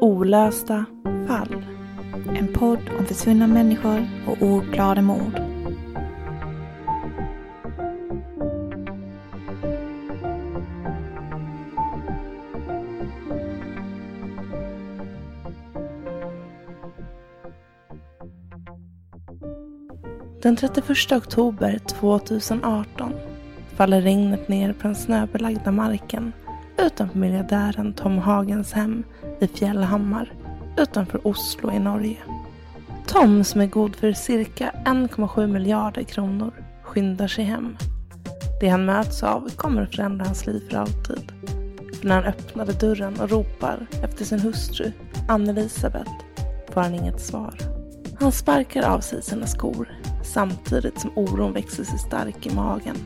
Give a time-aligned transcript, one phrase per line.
[0.00, 0.84] Olösta
[1.26, 1.64] fall.
[2.36, 5.40] En podd om försvunna människor och oklara mord.
[20.42, 23.12] Den 31 oktober 2018
[23.76, 26.32] faller regnet ner på den snöbelagda marken
[26.78, 29.04] utanför miljardären Tom Hagens hem
[29.40, 30.32] i Fjällhammar
[30.76, 32.16] utanför Oslo i Norge.
[33.06, 36.52] Tom som är god för cirka 1,7 miljarder kronor
[36.82, 37.76] skyndar sig hem.
[38.60, 41.32] Det han möts av kommer att förändra hans liv för alltid.
[42.00, 44.92] För när han öppnade dörren och ropar efter sin hustru
[45.28, 46.10] Ann-Elisabeth
[46.70, 47.54] får han inget svar.
[48.20, 49.88] Han sparkar av sig sina skor
[50.22, 52.96] samtidigt som oron växer sig stark i magen.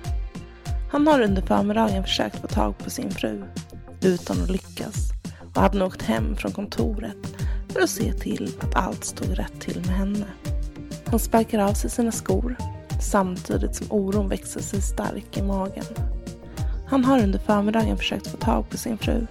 [0.91, 3.45] Han har under förmiddagen försökt få tag på sin fru
[4.03, 5.11] utan att lyckas
[5.55, 7.17] och hade åkt hem från kontoret
[7.69, 10.27] för att se till att allt stod rätt till med henne.
[11.07, 12.57] Han sparkar av sig sina skor
[13.01, 15.85] samtidigt som oron växer sig stark i magen.
[16.87, 19.27] Han har under förmiddagen försökt få tag på sin fru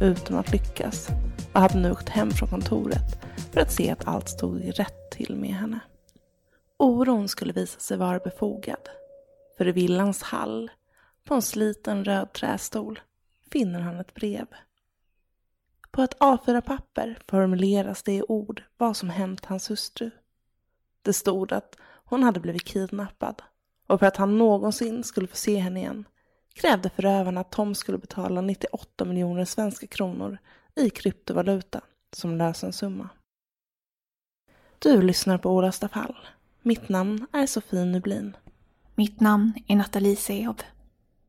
[0.00, 1.08] utan att lyckas
[1.52, 5.36] och hade nu åkt hem från kontoret för att se att allt stod rätt till
[5.36, 5.80] med henne.
[6.78, 8.88] Oron skulle visa sig vara befogad.
[9.58, 10.70] För i villans hall,
[11.30, 13.00] på en sliten röd trästol,
[13.52, 14.46] finner han ett brev.
[15.90, 20.10] På ett A4-papper formuleras det i ord vad som hänt hans hustru.
[21.02, 23.42] Det stod att hon hade blivit kidnappad
[23.86, 26.04] och för att han någonsin skulle få se henne igen
[26.52, 30.38] krävde förövarna att Tom skulle betala 98 miljoner svenska kronor
[30.74, 31.80] i kryptovaluta
[32.12, 33.08] som lösensumma.
[34.78, 36.16] Du lyssnar på Ola fall.
[36.62, 38.36] Mitt namn är Sofie Nublin.
[38.94, 40.62] Mitt namn är Nathalie Seob.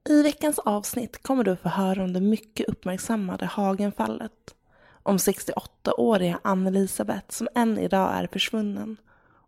[0.10, 4.56] I veckans avsnitt kommer du få höra om det mycket uppmärksammade Hagenfallet.
[5.04, 8.98] Om 68-åriga Ann-Elisabeth som än idag är försvunnen.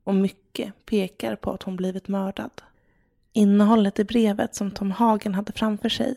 [0.03, 2.61] Och mycket pekar på att hon blivit mördad.
[3.33, 6.15] Innehållet i brevet som Tom Hagen hade framför sig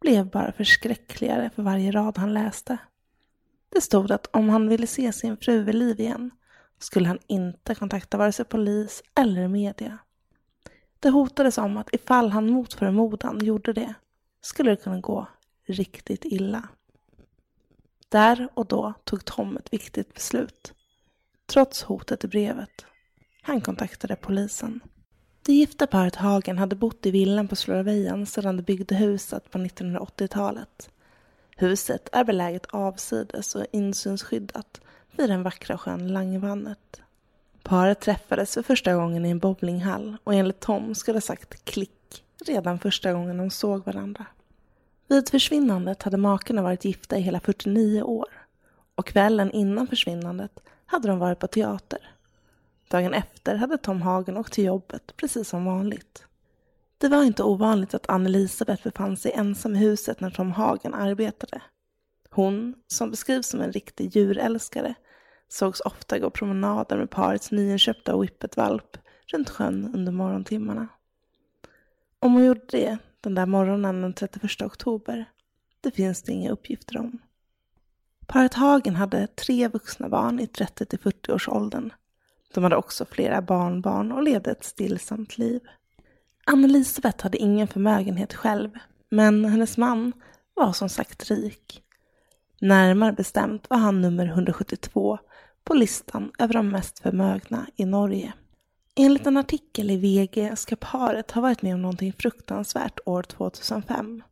[0.00, 2.78] blev bara förskräckligare för varje rad han läste.
[3.68, 6.30] Det stod att om han ville se sin fru vid liv igen
[6.78, 9.98] skulle han inte kontakta vare sig polis eller media.
[11.00, 13.94] Det hotades om att ifall han mot förmodan gjorde det
[14.40, 15.26] skulle det kunna gå
[15.66, 16.68] riktigt illa.
[18.08, 20.74] Där och då tog Tom ett viktigt beslut.
[21.46, 22.86] Trots hotet i brevet.
[23.42, 24.80] Han kontaktade polisen.
[25.42, 29.58] Det gifta paret Hagen hade bott i villan på Slöravejan sedan de byggde huset på
[29.58, 30.90] 1980-talet.
[31.56, 34.80] Huset är beläget avsides och insynsskyddat
[35.16, 37.02] vid den vackra sjön Langvannet.
[37.62, 42.24] Paret träffades för första gången i en bowlinghall och enligt Tom skulle ha sagt klick
[42.46, 44.26] redan första gången de såg varandra.
[45.08, 48.28] Vid försvinnandet hade makarna varit gifta i hela 49 år
[48.94, 52.14] och kvällen innan försvinnandet hade de varit på teater.
[52.88, 56.24] Dagen efter hade Tom Hagen åkt till jobbet precis som vanligt.
[56.98, 61.62] Det var inte ovanligt att Ann-Elisabeth befann sig ensam i huset när Tom Hagen arbetade.
[62.30, 64.94] Hon, som beskrivs som en riktig djurälskare,
[65.52, 70.88] sågs ofta gå promenader med parets nyinköpta whippet-valp runt sjön under morgontimmarna.
[72.18, 75.24] Om hon gjorde det den där morgonen den 31 oktober,
[75.80, 77.18] det finns det inga uppgifter om.
[78.26, 81.92] Paret Hagen hade tre vuxna barn i 30 40 års åldern.
[82.54, 85.60] De hade också flera barnbarn och levde ett stillsamt liv.
[86.46, 88.70] Ann-Elisabeth hade ingen förmögenhet själv,
[89.08, 90.12] men hennes man
[90.54, 91.82] var som sagt rik.
[92.60, 95.18] Närmare bestämt var han nummer 172
[95.64, 98.32] på listan över de mest förmögna i Norge.
[98.94, 104.22] Enligt en artikel i VG ska paret ha varit med om någonting fruktansvärt år 2005.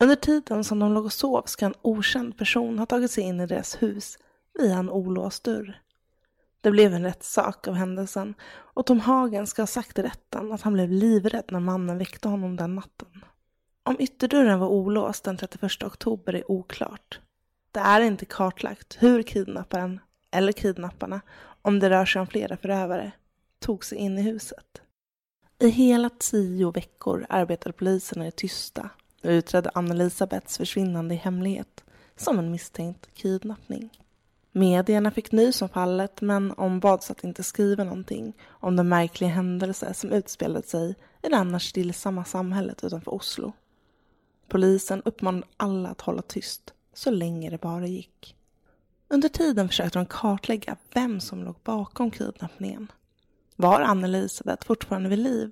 [0.00, 3.40] Under tiden som de låg och sov ska en okänd person ha tagit sig in
[3.40, 4.18] i deras hus
[4.58, 5.80] via en olåst dörr.
[6.60, 10.62] Det blev en rättssak av händelsen och Tom Hagen ska ha sagt i rätten att
[10.62, 13.24] han blev livrädd när mannen väckte honom den natten.
[13.82, 17.20] Om ytterdörren var olåst den 31 oktober är oklart.
[17.72, 20.00] Det är inte kartlagt hur kidnapparen,
[20.36, 21.20] eller kidnapparna,
[21.62, 23.12] om det rör sig om flera förövare,
[23.58, 24.82] tog sig in i huset.
[25.58, 28.90] I hela tio veckor arbetade polisen i det tysta
[29.22, 31.84] och utredde Anna-Elisabeths försvinnande i hemlighet
[32.16, 33.90] som en misstänkt kidnappning.
[34.52, 39.94] Medierna fick nys om fallet men ombads att inte skriva någonting om den märkliga händelse
[39.94, 43.52] som utspelade sig i det annars stillsamma samhället utanför Oslo.
[44.48, 48.36] Polisen uppmanade alla att hålla tyst så länge det bara gick.
[49.08, 52.92] Under tiden försökte de kartlägga vem som låg bakom kidnappningen.
[53.56, 55.50] Var Ann-Elisabeth fortfarande vid liv?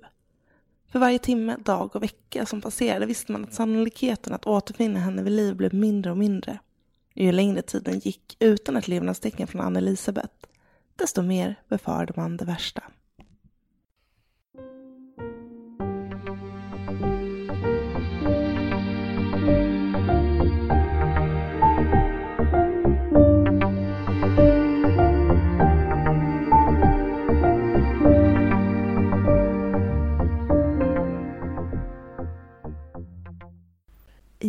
[0.91, 5.23] För varje timme, dag och vecka som passerade visste man att sannolikheten att återfinna henne
[5.23, 6.59] vid liv blev mindre och mindre.
[7.13, 10.33] Ju längre tiden gick utan ett levnadstecken från Ann-Elisabeth,
[10.95, 12.83] desto mer befarade man det värsta.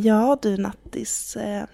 [0.05, 1.65] Ja du Nattis, eh,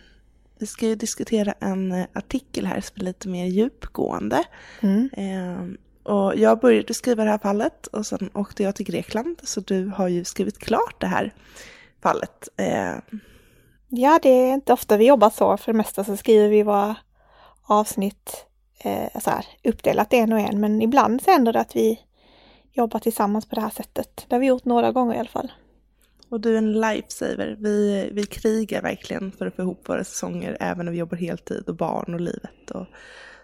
[0.59, 4.45] vi ska ju diskutera en eh, artikel här som är lite mer djupgående.
[4.81, 5.11] Mm.
[5.13, 9.61] Eh, och jag började skriva det här fallet och sen åkte jag till Grekland så
[9.61, 11.35] du har ju skrivit klart det här
[12.03, 12.49] fallet.
[13.89, 15.57] Ja, det är inte ofta vi jobbar så.
[15.57, 16.97] För det mesta så skriver vi våra
[17.63, 18.47] avsnitt
[19.23, 22.01] så här, uppdelat en och en, men ibland så händer det att vi
[22.73, 24.25] jobbar tillsammans på det här sättet.
[24.29, 25.53] Det har vi gjort några gånger i alla fall.
[26.33, 27.57] Och du är en lifesaver.
[27.61, 31.69] Vi, vi krigar verkligen för att få ihop våra säsonger även när vi jobbar heltid
[31.69, 32.71] och barn och livet.
[32.71, 32.87] Och,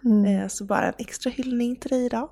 [0.05, 0.25] mm.
[0.25, 2.31] eh, så bara en extra hyllning till dig idag.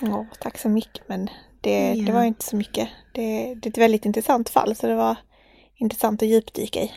[0.00, 1.08] Ja, tack så mycket.
[1.08, 1.28] Men
[1.60, 2.06] det, yeah.
[2.06, 2.88] det var inte så mycket.
[3.14, 5.16] Det, det är ett väldigt intressant fall så det var
[5.76, 6.92] intressant att djupdyka i.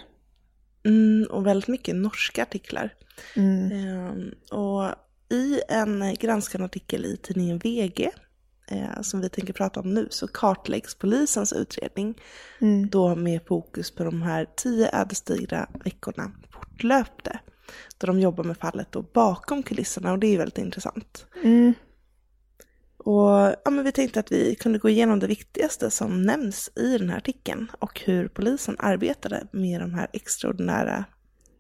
[0.85, 2.93] Mm, och väldigt mycket norska artiklar.
[3.35, 3.71] Mm.
[3.71, 4.95] Eh, och
[5.29, 8.09] i en granskande artikel i tidningen VG
[8.71, 12.21] eh, som vi tänker prata om nu så kartläggs polisens utredning
[12.61, 12.89] mm.
[12.89, 17.39] då med fokus på de här tio ödesdigra veckorna fortlöpte.
[17.97, 21.25] Då de jobbar med fallet då bakom kulisserna och det är väldigt intressant.
[21.43, 21.73] Mm.
[22.97, 26.97] Och ja, men vi tänkte att vi kunde gå igenom det viktigaste som nämns i
[26.97, 31.05] den här artikeln och hur polisen arbetade med de här extraordinära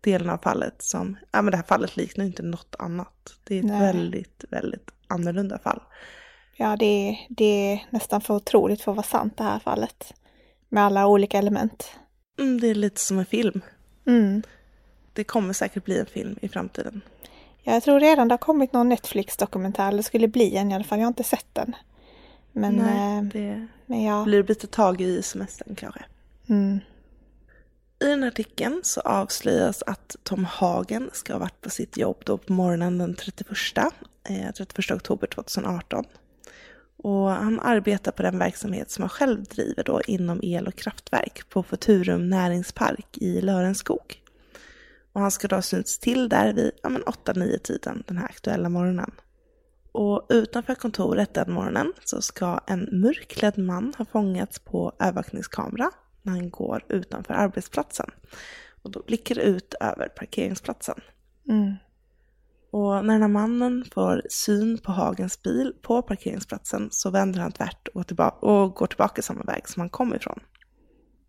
[0.01, 3.35] delarna av fallet som, ja men det här fallet liknar inte något annat.
[3.43, 3.79] Det är ett Nej.
[3.79, 5.81] väldigt, väldigt annorlunda fall.
[6.61, 10.13] Ja, det, det är nästan för otroligt för att vara sant det här fallet.
[10.69, 11.91] Med alla olika element.
[12.39, 13.61] Mm, det är lite som en film.
[14.07, 14.43] Mm.
[15.13, 17.01] Det kommer säkert bli en film i framtiden.
[17.63, 20.83] Ja, jag tror redan det har kommit någon Netflix-dokumentär, eller skulle bli en i alla
[20.83, 20.99] fall.
[20.99, 21.75] Jag har inte sett den.
[22.51, 24.25] Men, Nej, eh, det men jag...
[24.25, 26.05] blir lite tag i semestern kanske.
[26.49, 26.79] Mm.
[27.99, 32.17] I den här artikeln så avslöjas att Tom Hagen ska ha varit på sitt jobb
[32.25, 33.49] då på morgonen den 31,
[34.29, 36.05] eh, 31 oktober 2018.
[37.03, 41.49] Och han arbetar på den verksamhet som han själv driver då inom el och kraftverk
[41.49, 44.21] på Futurum näringspark i Lörenskog.
[45.13, 48.69] Och han ska då ha synts till där vid ja, 8-9 tiden den här aktuella
[48.69, 49.11] morgonen.
[49.91, 55.91] Och utanför kontoret den morgonen så ska en mörkklädd man ha fångats på övervakningskamera
[56.21, 58.11] när han går utanför arbetsplatsen.
[58.81, 61.01] Och då blickar det ut över parkeringsplatsen.
[61.49, 61.73] Mm.
[62.71, 67.51] Och när den här mannen får syn på Hagens bil på parkeringsplatsen så vänder han
[67.51, 70.39] tvärt och, tillbaka, och går tillbaka samma väg som han kom ifrån.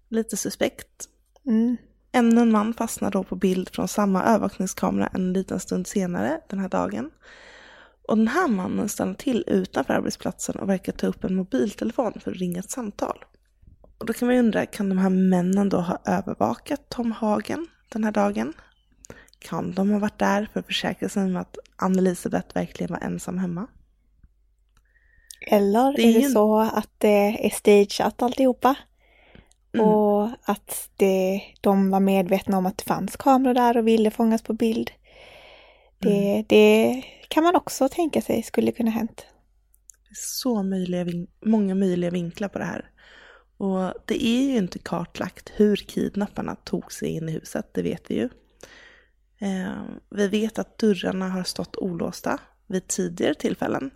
[0.09, 1.09] Lite suspekt.
[1.47, 1.77] Mm.
[2.13, 6.59] Ännu en man fastnar då på bild från samma övervakningskamera en liten stund senare den
[6.59, 7.11] här dagen.
[8.09, 12.31] Och den här mannen stannar till utanför arbetsplatsen och verkar ta upp en mobiltelefon för
[12.31, 13.25] att ringa ett samtal.
[13.99, 17.67] Och då kan man ju undra, kan de här männen då ha övervakat Tom Hagen
[17.93, 18.53] den här dagen?
[19.41, 23.39] Kan de ha varit där för att försäkra sig om att Ann-Elisabeth verkligen var ensam
[23.39, 23.67] hemma?
[25.47, 28.75] Eller Det är är det ju- så att det är stageat alltihopa?
[29.75, 29.87] Mm.
[29.87, 34.43] Och att det, de var medvetna om att det fanns kameror där och ville fångas
[34.43, 34.91] på bild.
[35.99, 36.45] Det, Mm.
[36.49, 39.27] det kan man också tänka sig skulle kunna hänt.
[40.09, 41.07] Det är så möjliga,
[41.47, 42.91] många möjliga vinklar på det här.
[43.57, 48.11] Och det är ju inte kartlagt hur kidnapparna tog sig in i huset, det vet
[48.11, 48.29] vi ju.
[49.41, 53.91] Eh, vi vet att dörrarna har stått olåsta vid tidigare tillfällen.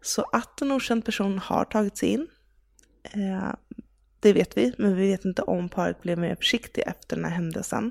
[0.00, 2.26] Så att en okänd person har tagit sig in,
[3.02, 3.52] eh,
[4.20, 7.32] det vet vi, men vi vet inte om paret blev mer försiktiga efter den här
[7.32, 7.90] händelsen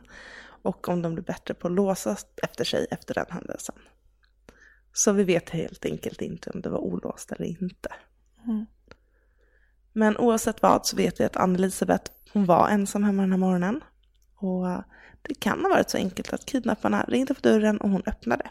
[0.62, 3.76] och om de blev bättre på att låsa efter sig efter den händelsen.
[4.94, 7.90] Så vi vet helt enkelt inte om det var olåst eller inte.
[8.46, 8.66] Mm.
[9.94, 13.82] Men oavsett vad så vet vi att Ann-Elisabeth, hon var ensam hemma den här morgonen.
[14.40, 14.68] Och
[15.22, 18.50] det kan ha varit så enkelt att kidnapparna ringde på dörren och hon öppnade.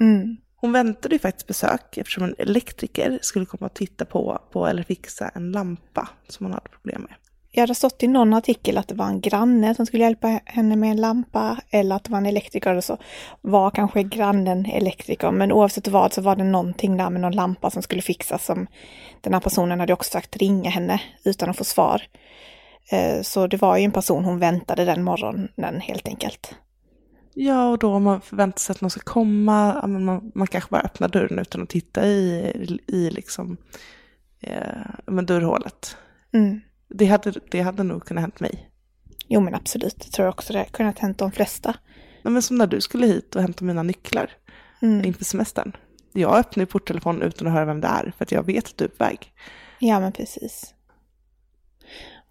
[0.00, 0.36] Mm.
[0.56, 4.82] Hon väntade ju faktiskt besök eftersom en elektriker skulle komma och titta på, på eller
[4.82, 7.14] fixa en lampa som hon hade problem med.
[7.54, 10.40] Ja, det har stått i någon artikel att det var en granne som skulle hjälpa
[10.44, 12.98] henne med en lampa eller att det var en elektriker eller så.
[13.40, 17.70] Var kanske grannen elektriker, men oavsett vad så var det någonting där med någon lampa
[17.70, 18.66] som skulle fixas som
[19.20, 22.02] den här personen hade också sagt ringa henne utan att få svar.
[22.90, 26.54] Eh, Så det var ju en person hon väntade den morgonen helt enkelt.
[27.34, 30.82] Ja, och då om man förväntar sig att någon ska komma, man, man kanske bara
[30.82, 32.52] öppnar dörren utan att titta i,
[32.86, 33.56] i liksom,
[34.40, 35.96] eh, dörrhålet.
[36.32, 36.60] Mm.
[36.88, 38.68] Det hade, det hade nog kunnat hänt mig.
[39.28, 41.74] Jo men absolut, det tror jag också det har kunnat hänt de flesta.
[42.22, 44.30] Nej, men som när du skulle hit och hämta mina nycklar
[44.82, 45.04] Mm.
[45.04, 45.76] inför semestern.
[46.12, 48.84] Jag öppnar porttelefonen utan att höra vem det är, för att jag vet att du
[48.84, 49.32] är på väg.
[49.78, 50.74] Ja men precis.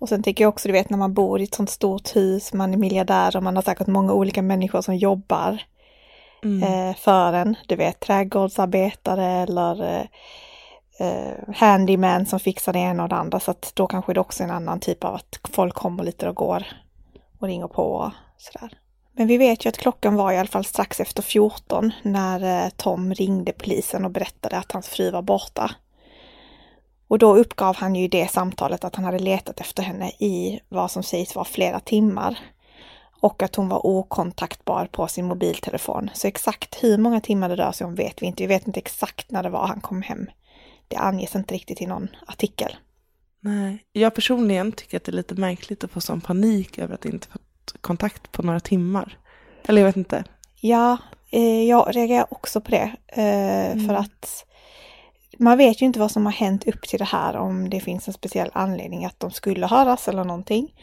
[0.01, 2.53] Och sen tycker jag också, du vet när man bor i ett sånt stort hus,
[2.53, 5.63] man är miljardär och man har säkert många olika människor som jobbar
[6.43, 6.63] Mm.
[6.89, 7.55] eh, för en.
[7.67, 10.05] Du vet trädgårdsarbetare eller eh,
[11.07, 13.39] eh, handyman som fixar det ena och det andra.
[13.39, 16.29] Så att då kanske det också är en annan typ av att folk kommer lite
[16.29, 16.67] och går
[17.39, 18.77] och ringer på och sådär.
[19.13, 22.69] Men vi vet ju att klockan var i alla fall strax efter 14 när eh,
[22.75, 25.71] Tom ringde polisen och berättade att hans fru var borta.
[27.11, 30.59] Och då uppgav han ju i det samtalet att han hade letat efter henne i
[30.69, 32.39] vad som sägs vara flera timmar.
[33.21, 36.09] Och att hon var okontaktbar på sin mobiltelefon.
[36.13, 38.43] Så exakt hur många timmar det rör sig om vet vi inte.
[38.43, 40.29] Vi vet inte exakt när det var han kom hem.
[40.87, 42.75] Det anges inte riktigt i någon artikel.
[43.39, 47.05] Nej, jag personligen tycker att det är lite märkligt att få sån panik över att
[47.05, 49.17] inte fått kontakt på några timmar.
[49.67, 50.23] Eller jag vet inte.
[50.61, 50.97] Ja,
[51.31, 52.91] eh, jag reagerar också på det.
[53.07, 54.45] Eh, För att
[55.41, 58.07] man vet ju inte vad som har hänt upp till det här, om det finns
[58.07, 60.73] en speciell anledning att de skulle höras eller någonting.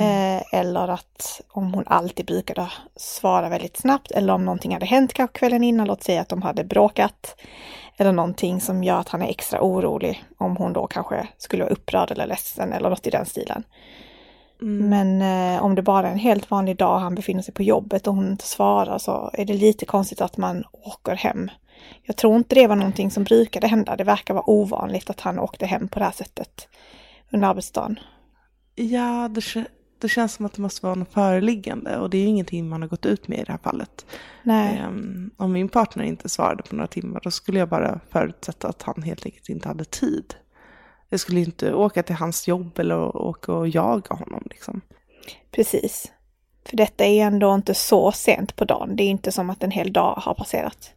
[0.00, 5.12] Eh, eller att om hon alltid brukade svara väldigt snabbt eller om någonting hade hänt
[5.12, 7.40] kanske kvällen innan, låt säga att de hade bråkat.
[7.96, 11.72] Eller någonting som gör att han är extra orolig om hon då kanske skulle vara
[11.72, 13.62] upprörd eller ledsen eller något i den stilen.
[14.60, 18.06] Men eh, om det bara är en helt vanlig dag han befinner sig på jobbet
[18.06, 21.50] och hon inte svarar så är det lite konstigt att man åker hem.
[22.02, 23.96] Jag tror inte det var någonting som brukade hända.
[23.96, 26.68] Det verkar vara ovanligt att han åkte hem på det här sättet
[27.32, 27.98] under arbetsdagen.
[28.74, 29.66] Ja, det,
[29.98, 32.82] det känns som att det måste vara något föreliggande och det är ju ingenting man
[32.82, 34.06] har gått ut med i det här fallet.
[34.44, 38.82] Ehm, om min partner inte svarade på några timmar då skulle jag bara förutsätta att
[38.82, 40.34] han helt enkelt inte hade tid.
[41.08, 44.80] Jag skulle inte åka till hans jobb eller åka och jaga honom liksom.
[45.50, 46.12] precis.
[46.68, 48.96] För detta är ändå inte så sent på dagen.
[48.96, 50.92] Det är inte som att en hel dag har passerat.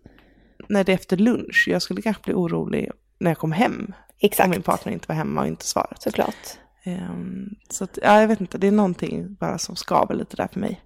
[0.72, 3.94] När det är efter lunch, jag skulle kanske bli orolig när jag kom hem.
[4.20, 4.46] Exakt.
[4.46, 6.02] Om min partner inte var hemma och inte svarat.
[6.02, 6.58] Såklart.
[6.84, 10.48] Ehm, så att, ja, jag vet inte, det är någonting bara som skaver lite där
[10.48, 10.82] för mig.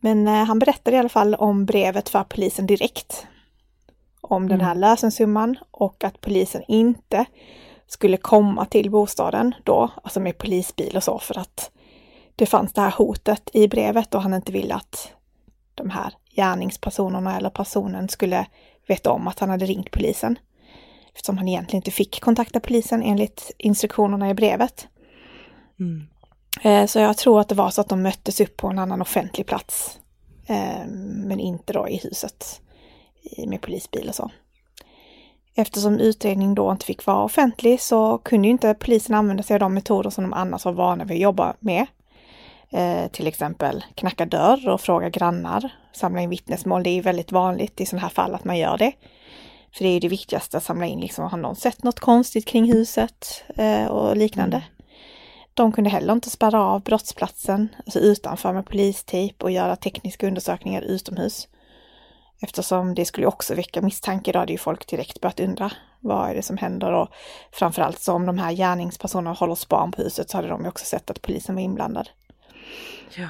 [0.00, 3.26] Men eh, han berättade i alla fall om brevet för polisen direkt.
[4.20, 7.24] Om den här lösensumman och att polisen inte
[7.86, 11.70] skulle komma till bostaden då, alltså med polisbil och så, för att
[12.36, 15.12] det fanns det här hotet i brevet och han inte ville att
[15.74, 18.46] de här gärningspersonerna eller personen skulle
[18.86, 20.38] veta om att han hade ringt polisen.
[21.14, 24.88] Eftersom han egentligen inte fick kontakta polisen enligt instruktionerna i brevet.
[25.80, 26.06] Mm.
[26.62, 29.02] Eh, Så jag tror att det var så att de möttes upp på en annan
[29.02, 29.98] offentlig plats.
[30.46, 30.86] Eh,
[31.26, 32.60] Men inte då i huset
[33.46, 34.30] med polisbil och så.
[35.54, 39.74] Eftersom utredningen då inte fick vara offentlig så kunde inte polisen använda sig av de
[39.74, 41.86] metoder som de annars var vana vid att jobba med.
[42.72, 46.82] Eh, till exempel knacka dörr och fråga grannar, samla in vittnesmål.
[46.82, 48.92] Det är väldigt vanligt i sådana här fall att man gör det.
[49.72, 52.72] För det är det viktigaste att samla in, liksom, har någon sett något konstigt kring
[52.72, 54.62] huset eh, och liknande.
[55.54, 60.82] De kunde heller inte spärra av brottsplatsen, alltså utanför med polistejp och göra tekniska undersökningar
[60.82, 61.48] utomhus.
[62.42, 66.34] Eftersom det skulle också väcka misstanke, då hade ju folk direkt börjat undra vad är
[66.34, 67.08] det som händer och
[67.52, 71.10] framförallt så om de här gärningspersonerna håller span på huset så hade de också sett
[71.10, 72.08] att polisen var inblandad.
[73.16, 73.28] Ja.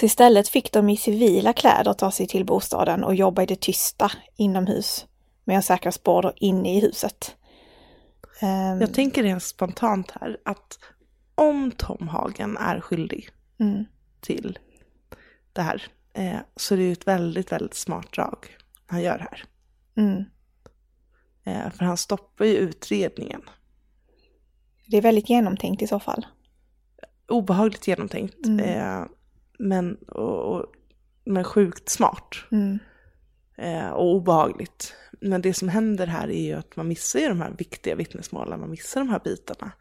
[0.00, 3.60] Så istället fick de i civila kläder ta sig till bostaden och jobba i det
[3.60, 5.06] tysta inomhus
[5.44, 7.36] med säkra spår inne i huset.
[8.42, 10.78] Um, Jag tänker rent spontant här att
[11.34, 13.28] om Tom Hagen är skyldig
[13.60, 13.84] mm,
[14.20, 14.58] till
[15.52, 15.82] det här
[16.14, 18.46] eh, så är det ju ett väldigt, väldigt smart drag
[18.86, 19.44] han gör här.
[19.96, 20.24] mm.
[21.44, 23.42] Eh, för han stoppar ju utredningen.
[24.86, 26.26] Det är väldigt genomtänkt i så fall.
[27.28, 28.46] Obehagligt genomtänkt.
[28.46, 28.60] Mm.
[28.60, 29.06] Eh,
[29.58, 30.66] men, och, och,
[31.24, 32.36] men sjukt smart.
[32.52, 32.78] Mm,
[33.58, 34.94] eh, och obehagligt.
[35.20, 38.60] Men det som händer här är ju att man missar ju de här viktiga vittnesmålen,
[38.60, 39.72] man missar de här bitarna.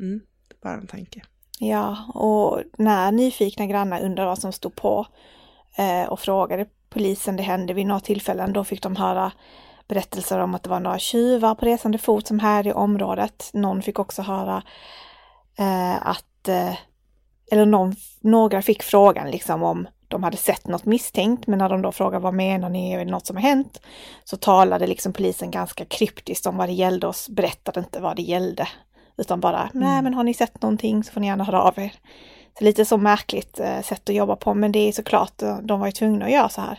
[0.00, 0.20] Mm,
[0.62, 1.22] bara en tanke.
[1.58, 5.06] Ja, och när nyfikna grannar undrade vad som stod på
[5.78, 9.32] eh, och frågade polisen, det hände vid några tillfällen, då fick de höra
[9.88, 13.50] berättelser om att det var några tjuvar på resande fot som här i området.
[13.52, 14.62] Någon fick också höra
[15.58, 21.58] eh, att, eller någon, några fick frågan liksom om de hade sett något misstänkt, men
[21.58, 23.80] när de då frågade vad menar ni, är det något som har hänt?
[24.24, 28.22] Så talade liksom polisen ganska kryptiskt om vad det gällde och berättade inte vad det
[28.22, 28.68] gällde.
[29.16, 31.92] Utan bara, nej men har ni sett någonting så får ni gärna höra av er.
[32.58, 35.80] Så lite så märkligt eh, sätt att jobba på, men det är såklart, eh, de
[35.80, 36.78] var ju tvungna att göra så här.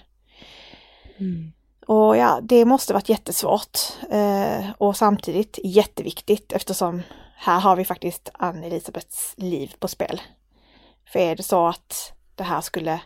[1.88, 3.80] Och ja, det måste varit jättesvårt
[4.12, 7.02] eh, och samtidigt jätteviktigt eftersom
[7.36, 10.22] här har vi faktiskt Ann-Elisabeths liv på spel.
[11.06, 13.02] För är det så att det här skulle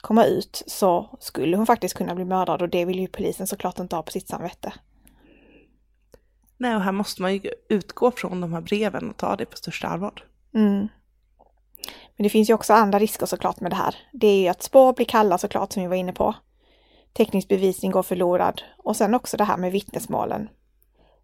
[0.00, 3.78] komma ut så skulle hon faktiskt kunna bli mördad och det vill ju polisen såklart
[3.78, 4.72] inte ha på sitt samvete.
[6.56, 9.56] Nej, och här måste man ju utgå från de här breven och ta det på
[9.56, 10.24] största allvar.
[10.54, 10.88] Mm.
[12.16, 13.96] Men det finns ju också andra risker såklart med det här.
[14.12, 16.34] Det är ju att spår blir kalla såklart som vi var inne på.
[17.12, 20.48] Teknisk bevisning går förlorad och sen också det här med vittnesmålen.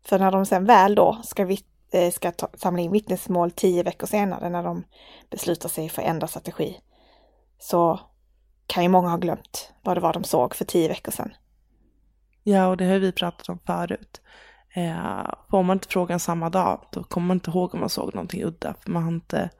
[0.02, 1.66] För när de sen väl då ska, vitt,
[2.14, 4.84] ska ta, samla in vittnesmål tio veckor senare när de
[5.30, 6.76] beslutar sig för att ändra strategi
[7.58, 8.00] så
[8.66, 11.32] kan ju många ha glömt vad det var de såg för tio veckor sedan.
[12.42, 14.20] Ja, och det har vi pratat om förut.
[14.74, 18.14] Eh, får man inte frågan samma dag, då kommer man inte ihåg om man såg
[18.14, 18.74] någonting udda.
[18.80, 19.50] För man har inte,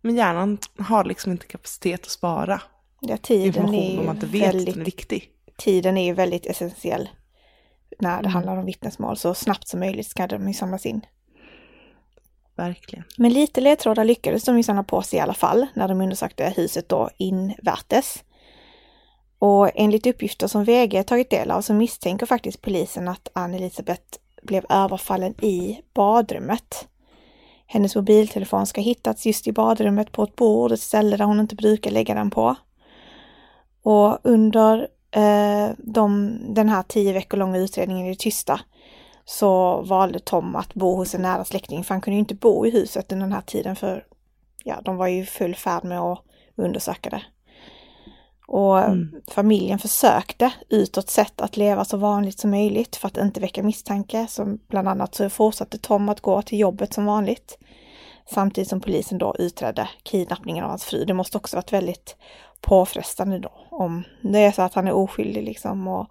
[0.00, 2.62] men hjärnan har liksom inte kapacitet att spara
[3.00, 5.30] Ja, tiden information om man inte vet väldigt den är viktig.
[5.58, 7.08] tiden är ju väldigt essentiell
[7.98, 8.32] när det Mm.
[8.32, 9.16] handlar om vittnesmål.
[9.16, 11.00] Så snabbt som möjligt ska de ju samlas in.
[12.60, 13.04] Verkligen.
[13.16, 16.52] Men lite ledtrådar lyckades de ju samla på sig i alla fall när de undersökte
[16.56, 18.24] huset då invärtes.
[19.38, 24.64] Och enligt uppgifter som VG tagit del av så misstänker faktiskt polisen att Ann-Elisabeth blev
[24.68, 26.88] överfallen i badrummet.
[27.66, 31.54] Hennes mobiltelefon ska hittats just i badrummet på ett bord, ett ställe där hon inte
[31.54, 32.56] brukar lägga den på.
[33.82, 38.60] Och under eh, de, den här tio veckor långa utredningen i det tysta
[39.30, 42.66] så valde Tom att bo hos en nära släkting för han kunde ju inte bo
[42.66, 44.04] i huset under den här tiden för
[44.64, 46.22] ja, de var ju full färd med att
[46.56, 47.22] undersöka det.
[48.46, 49.22] Och Mm.
[49.28, 54.26] familjen försökte utåt sett att leva så vanligt som möjligt för att inte väcka misstanke.
[54.26, 57.58] Så bland annat så fortsatte Tom att gå till jobbet som vanligt.
[58.30, 61.04] Samtidigt som polisen då utredde kidnappningen av hans fru.
[61.04, 62.16] Det måste också varit väldigt
[62.60, 66.06] påfrestande då om det är så att han är oskyldig liksom och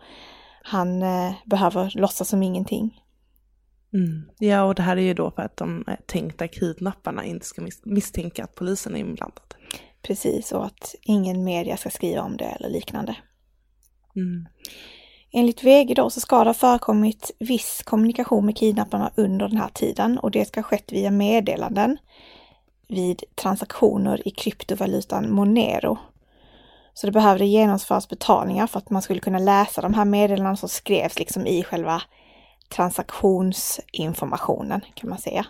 [0.63, 3.01] han eh, behöver låtsas som ingenting.
[3.93, 4.29] Mm.
[4.39, 7.81] Ja, och det här är ju då för att de tänkta kidnapparna inte ska mis-
[7.83, 9.55] misstänka att polisen är inblandad.
[10.01, 13.15] Precis, och att ingen media ska skriva om det eller liknande.
[14.15, 14.47] Mm.
[15.31, 19.69] Enligt VG då så ska det ha förekommit viss kommunikation med kidnapparna under den här
[19.69, 21.97] tiden och det ska ha skett via meddelanden
[22.87, 25.97] vid transaktioner i kryptovalutan Monero.
[26.93, 30.69] Så det behövde genomföras betalningar för att man skulle kunna läsa de här meddelandena som
[30.69, 32.01] skrevs liksom i själva
[32.69, 35.45] transaktionsinformationen kan man säga.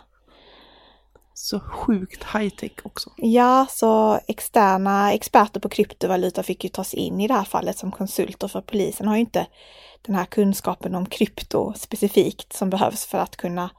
[1.34, 3.10] Så sjukt high tech också.
[3.18, 7.92] Ja, så externa experter på kryptovaluta fick ju tas in i det här fallet som
[7.92, 9.48] konsulter för polisen har ju inte
[10.02, 13.70] den här kunskapen om krypto specifikt som behövs för att kunna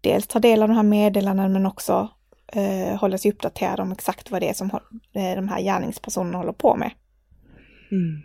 [0.00, 2.08] dels ta del av de här meddelandena men också
[2.52, 4.70] eh, hålla sig uppdaterad om exakt vad det är som
[5.12, 6.90] eh, de här gärningspersonerna håller på med.
[7.90, 8.22] Mm.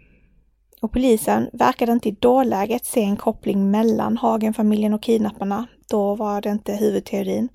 [0.81, 5.67] Och polisen verkade inte i dåläget se en koppling mellan Hagenfamiljen och kidnapparna.
[5.89, 7.49] Då var det inte huvudteorin.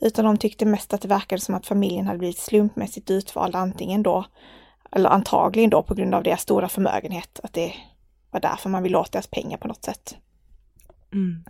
[0.00, 4.02] Utan de tyckte mest att det verkade som att familjen hade blivit slumpmässigt utvald antingen
[4.02, 4.24] då,
[4.92, 7.40] eller antagligen då på grund av deras stora förmögenhet.
[7.42, 7.72] Att det
[8.30, 10.16] var därför man ville åt deras pengar på något sätt.
[11.12, 11.44] Mm.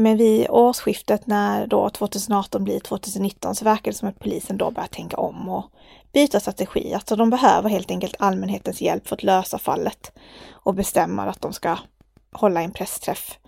[0.00, 4.70] Men vid årsskiftet när då 2018 blir 2019 så verkar det som att polisen då
[4.70, 5.64] börjar tänka om och
[6.12, 6.94] byta strategi.
[6.94, 10.12] Alltså de behöver helt enkelt allmänhetens hjälp för att lösa fallet
[10.50, 11.78] och bestämmer att de ska
[12.32, 13.38] hålla en pressträff.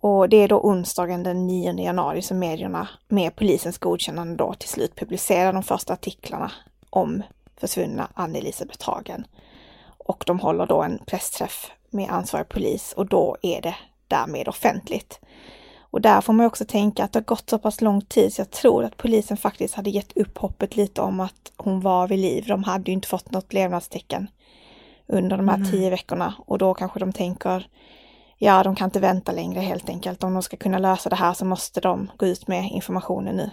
[0.00, 4.68] Och det är då onsdagen den 9 januari som medierna med polisens godkännande då till
[4.68, 6.52] slut publicerar de första artiklarna
[6.90, 7.22] om
[7.56, 9.26] försvunna Ann-Elisabeth Hagen.
[9.98, 13.76] Och de håller då en pressträff med ansvarig polis och då är det
[14.10, 15.20] därmed offentligt.
[15.80, 18.40] Och där får man också tänka att det har gått så pass lång tid så
[18.40, 22.18] jag tror att polisen faktiskt hade gett upp hoppet lite om att hon var vid
[22.18, 22.44] liv.
[22.48, 24.26] De hade ju inte fått något levnadstecken
[25.06, 25.70] under de här mm.
[25.70, 27.66] tio veckorna och då kanske de tänker
[28.42, 30.24] ja, de kan inte vänta längre helt enkelt.
[30.24, 33.50] Om de ska kunna lösa det här så måste de gå ut med informationen nu.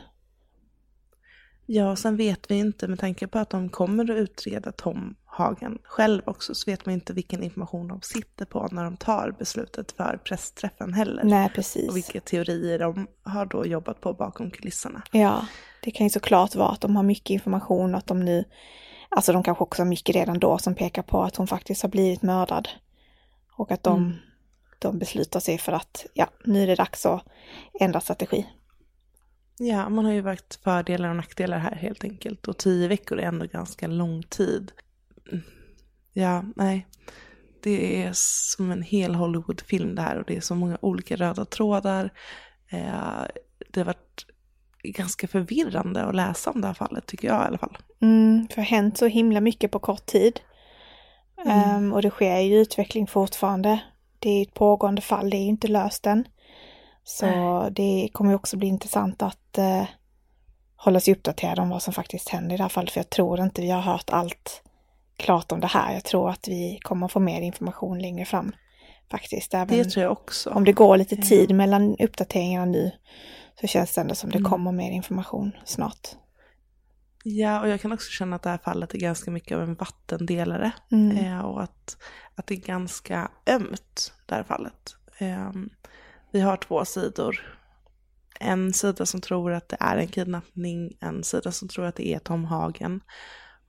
[1.70, 5.78] Ja, sen vet vi inte med tanke på att de kommer att utreda Tom Hagen
[5.84, 9.92] själv också så vet man inte vilken information de sitter på när de tar beslutet
[9.92, 11.24] för pressträffen heller.
[11.24, 11.90] Nej, precis.
[11.90, 15.02] Och vilka teorier de har då jobbat på bakom kulisserna.
[15.12, 15.46] Ja,
[15.84, 18.44] det kan ju såklart vara att de har mycket information och att de nu,
[19.10, 21.90] alltså de kanske också har mycket redan då som pekar på att hon faktiskt har
[21.90, 22.70] blivit mördad.
[23.58, 24.18] Och att de, mm.
[24.80, 27.24] de beslutar sig för att, ja, nu är det dags att
[27.80, 28.46] ändra strategi.
[29.60, 32.48] Ja, man har ju vägt fördelar och nackdelar här helt enkelt.
[32.48, 34.72] Och tio veckor är ändå ganska lång tid.
[36.14, 36.88] Ja, nej.
[37.64, 41.46] Det är som en hel Hollywoodfilm det här och det är så många olika röda
[41.46, 42.14] trådar.
[42.72, 43.24] Eh,
[43.72, 44.26] det har varit
[44.84, 47.78] ganska förvirrande att läsa om det här fallet tycker jag i alla fall.
[48.02, 50.40] Mm, för det har hänt så himla mycket på kort tid.
[51.46, 51.76] Mm.
[51.76, 53.80] Um, och det sker ju utveckling fortfarande.
[54.20, 56.28] Det är ett pågående fall, det är ju inte löst än.
[57.10, 57.72] Så Nej.
[57.72, 59.84] det kommer också bli intressant att uh,
[60.76, 62.92] hålla sig uppdaterad om vad som faktiskt händer i det här fallet.
[62.92, 64.64] För jag tror inte vi har hört allt
[65.18, 65.94] klart om det här.
[65.94, 68.52] Jag tror att vi kommer få mer information längre fram.
[69.12, 69.54] Faktiskt.
[69.54, 70.50] Även det tror jag också.
[70.50, 72.92] Om det går lite tid mellan uppdateringarna nu
[73.62, 74.52] så känns det ändå som det mm.
[74.52, 76.08] kommer mer information snart.
[77.24, 79.76] Ja, och jag kan också känna att det här fallet är ganska mycket av en
[79.76, 80.72] vattendelare.
[80.92, 81.18] Mm.
[81.18, 81.98] Eh, och att,
[82.36, 84.96] att det är ganska ömt, det här fallet.
[85.18, 85.52] Eh,
[86.38, 87.58] vi har två sidor.
[88.40, 92.08] En sida som tror att det är en kidnappning, en sida som tror att det
[92.08, 93.02] är Tom Hagen.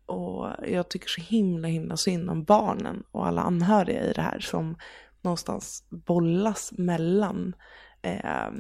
[0.07, 4.41] Och jag tycker så himla himla synd om barnen och alla anhöriga i det här
[4.41, 4.77] som
[5.23, 7.55] någonstans bollas mellan
[8.03, 8.51] eh,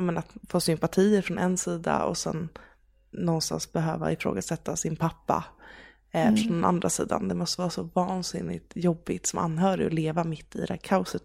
[0.00, 2.48] menar, att få sympatier från en sida och sen
[3.10, 5.44] någonstans behöva ifrågasätta sin pappa
[6.22, 6.36] mm.
[6.36, 7.28] från den andra sidan.
[7.28, 11.22] Det måste vara så vansinnigt jobbigt som anhörig att leva mitt i det här kaoset.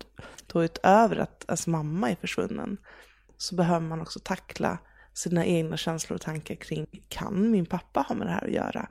[0.47, 2.77] Då utöver att ens mamma är försvunnen
[3.37, 4.77] så behöver man också tackla
[5.13, 8.89] sina egna känslor och tankar kring kan min pappa ha med det här att göra?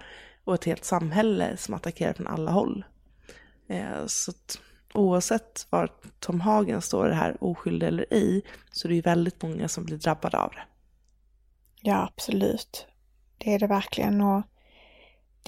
[0.49, 2.85] och ett helt samhälle som attackerar från alla håll.
[3.69, 4.61] Eh, så att
[4.95, 9.01] oavsett var Tom Hagen står i det här, oskyldig eller ej, så är det ju
[9.01, 10.63] väldigt många som blir drabbade av det.
[11.81, 12.87] Ja, absolut.
[13.39, 14.43] Det är det verkligen och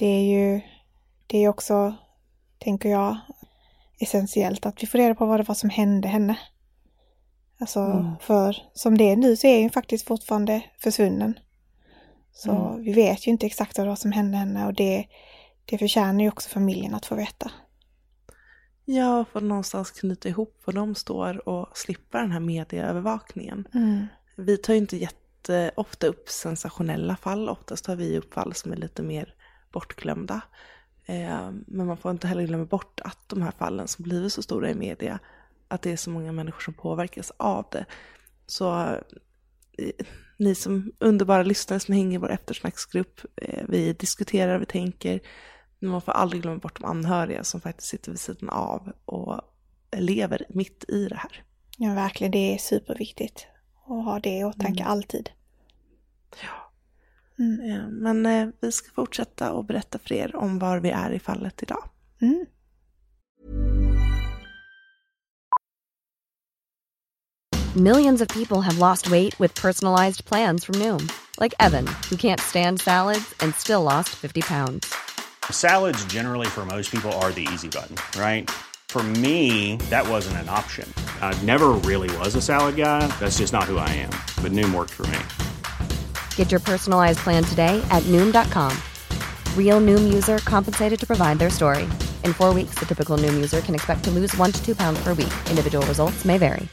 [0.01, 0.61] det är ju
[1.27, 1.95] det är också,
[2.57, 3.17] tänker jag,
[3.99, 6.39] essentiellt att vi får reda på vad det var som hände henne.
[7.59, 8.13] Alltså, mm.
[8.21, 11.39] för som det är nu så är hon faktiskt fortfarande försvunnen.
[12.33, 12.83] Så mm.
[12.83, 15.07] vi vet ju inte exakt vad som hände henne och det,
[15.65, 17.51] det förtjänar ju också familjen att få veta.
[18.85, 23.67] Ja, för någonstans knyta ihop var de står och slippa den här medieövervakningen.
[23.73, 24.07] Mm.
[24.37, 28.75] Vi tar ju inte jätteofta upp sensationella fall, oftast tar vi upp fall som är
[28.75, 29.35] lite mer
[29.71, 30.41] bortglömda.
[31.05, 34.41] Eh, men man får inte heller glömma bort att de här fallen som blivit så
[34.41, 35.19] stora i media,
[35.67, 37.85] att det är så många människor som påverkas av det.
[38.45, 38.81] Så
[39.77, 40.05] eh,
[40.37, 43.21] ni som underbara lyssnare som hänger i vår eftersnacksgrupp.
[43.35, 45.19] Eh, vi diskuterar, vi tänker.
[45.79, 49.41] Men man får aldrig glömma bort de anhöriga som faktiskt sitter vid sidan av och
[49.97, 51.43] lever mitt i det här.
[51.77, 52.31] Ja, verkligen.
[52.31, 53.47] Det är superviktigt
[53.83, 54.91] att ha det i åtanke mm.
[54.91, 55.29] alltid.
[56.43, 56.70] Ja.
[57.41, 57.99] Mm.
[57.99, 61.63] Men eh, vi ska fortsätta och berätta för er om var vi är i fallet
[61.63, 61.83] idag.
[62.21, 62.45] Mm.
[67.75, 71.09] Millions of people have lost weight with personalized plans from Noom.
[71.39, 74.93] Like Evan, who can't stand salads and still lost 50 pounds.
[75.49, 78.49] Salads generally for most people are the easy button, right?
[78.89, 80.85] For me, that wasn't an option.
[81.21, 83.07] I never really was a salad guy.
[83.19, 84.11] That's just not who I am.
[84.43, 85.19] But Noom worked for me.
[86.41, 88.75] Get your personalized plan today at Noom.com.
[89.55, 91.83] Real Noom user compensated to provide their story.
[92.23, 94.99] In four weeks, the typical Noom user can expect to lose one to two pounds
[95.03, 95.31] per week.
[95.51, 96.67] Individual results may vary.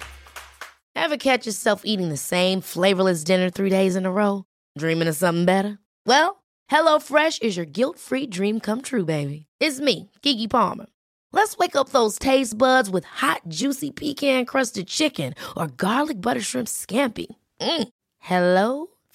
[0.96, 4.44] Ever catch yourself eating the same flavorless dinner three days in a row?
[4.78, 5.78] Dreaming of something better?
[6.06, 9.44] Well, HelloFresh is your guilt-free dream come true, baby.
[9.60, 10.86] It's me, Gigi Palmer.
[11.32, 16.40] Let's wake up those taste buds with hot, juicy pecan crusted chicken or garlic butter
[16.40, 17.26] shrimp scampi.
[17.60, 17.88] Mm.
[18.20, 18.86] Hello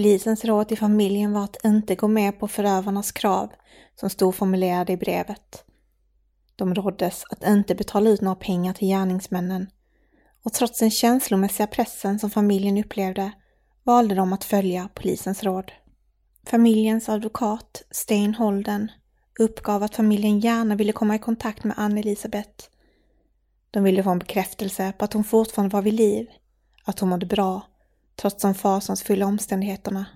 [0.00, 3.52] Polisens råd till familjen var att inte gå med på förövarnas krav
[4.00, 5.64] som stod formulerade i brevet.
[6.56, 9.70] De råddes att inte betala ut några pengar till gärningsmännen
[10.44, 13.32] och trots den känslomässiga pressen som familjen upplevde
[13.84, 15.72] valde de att följa polisens råd.
[16.46, 18.90] Familjens advokat, Stein Holden,
[19.38, 22.68] uppgav att familjen gärna ville komma i kontakt med Ann-Elisabeth.
[23.70, 26.26] De ville få en bekräftelse på att hon fortfarande var vid liv,
[26.84, 27.62] att hon mådde bra
[28.20, 30.06] trots de fasansfulla omständigheterna.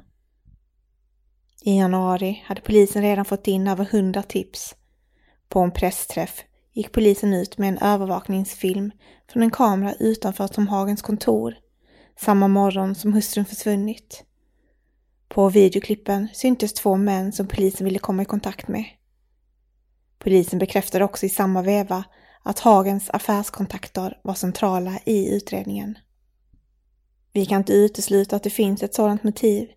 [1.63, 4.75] I januari hade polisen redan fått in över hundra tips.
[5.49, 8.91] På en pressträff gick polisen ut med en övervakningsfilm
[9.33, 11.55] från en kamera utanför Tom Hagens kontor
[12.21, 14.25] samma morgon som hustrun försvunnit.
[15.29, 18.85] På videoklippen syntes två män som polisen ville komma i kontakt med.
[20.19, 22.05] Polisen bekräftade också i samma veva
[22.43, 25.99] att Hagens affärskontakter var centrala i utredningen.
[27.35, 29.69] Vi kan inte utesluta att det finns ett sådant motiv.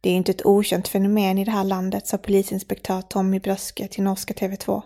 [0.00, 4.02] Det är inte ett okänt fenomen i det här landet, sa polisinspektör Tommy Bröske till
[4.02, 4.82] norska TV2.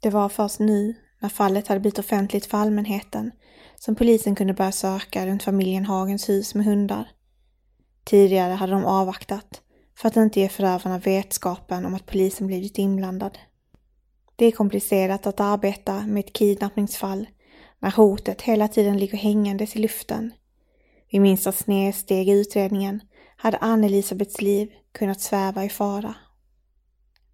[0.00, 3.30] Det var först nu, när fallet hade blivit offentligt för allmänheten,
[3.76, 7.08] som polisen kunde börja söka runt familjen Hagens hus med hundar.
[8.04, 9.60] Tidigare hade de avvaktat
[9.98, 13.38] för att inte ge förövarna vetskapen om att polisen blivit inblandad.
[14.36, 17.26] Det är komplicerat att arbeta med ett kidnappningsfall
[17.78, 20.32] när hotet hela tiden ligger hängandes i luften
[21.10, 23.00] vid minsta snedsteg i utredningen
[23.36, 26.14] hade Ann-Elisabeths liv kunnat sväva i fara.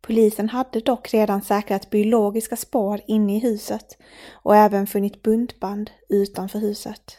[0.00, 3.98] Polisen hade dock redan säkrat biologiska spår inne i huset
[4.32, 7.18] och även funnit buntband utanför huset.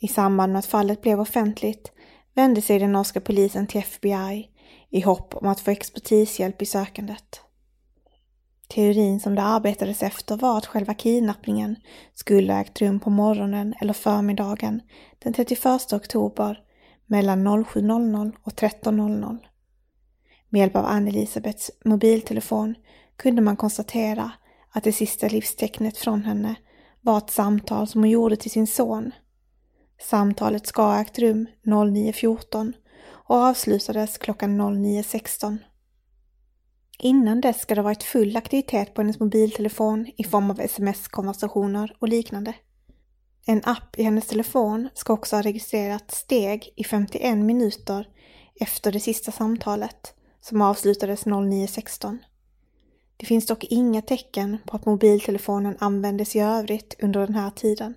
[0.00, 1.92] I samband med att fallet blev offentligt
[2.34, 4.50] vände sig den norska polisen till FBI
[4.90, 7.40] i hopp om att få expertishjälp i sökandet.
[8.68, 11.76] Teorin som det arbetades efter var att själva kidnappningen
[12.14, 14.82] skulle ha ägt rum på morgonen eller förmiddagen
[15.18, 16.60] den 31 oktober
[17.06, 19.38] mellan 07.00 och 13.00.
[20.48, 22.74] Med hjälp av Ann-Elisabeths mobiltelefon
[23.16, 24.32] kunde man konstatera
[24.70, 26.54] att det sista livstecknet från henne
[27.00, 29.12] var ett samtal som hon gjorde till sin son.
[30.00, 32.72] Samtalet ska ha ägt rum 09.14
[33.08, 35.58] och avslutades klockan 09.16.
[36.98, 41.96] Innan dess ska det ha varit full aktivitet på hennes mobiltelefon i form av sms-konversationer
[41.98, 42.54] och liknande.
[43.46, 48.08] En app i hennes telefon ska också ha registrerat steg i 51 minuter
[48.60, 52.18] efter det sista samtalet som avslutades 09.16.
[53.16, 57.94] Det finns dock inga tecken på att mobiltelefonen användes i övrigt under den här tiden.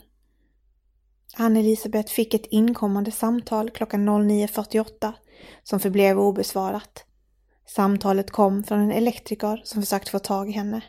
[1.36, 5.14] Ann-Elisabeth fick ett inkommande samtal klockan 09.48
[5.64, 7.06] som förblev obesvarat
[7.76, 10.82] Samtalet kom från en elektriker som försökt få tag i henne.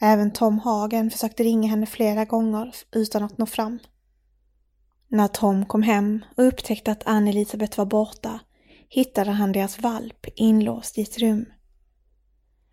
[0.00, 3.78] Även Tom Hagen försökte ringa henne flera gånger utan att nå fram.
[5.08, 8.40] När Tom kom hem och upptäckte att Ann-Elisabeth var borta
[8.88, 11.46] hittade han deras valp inlåst i ett rum.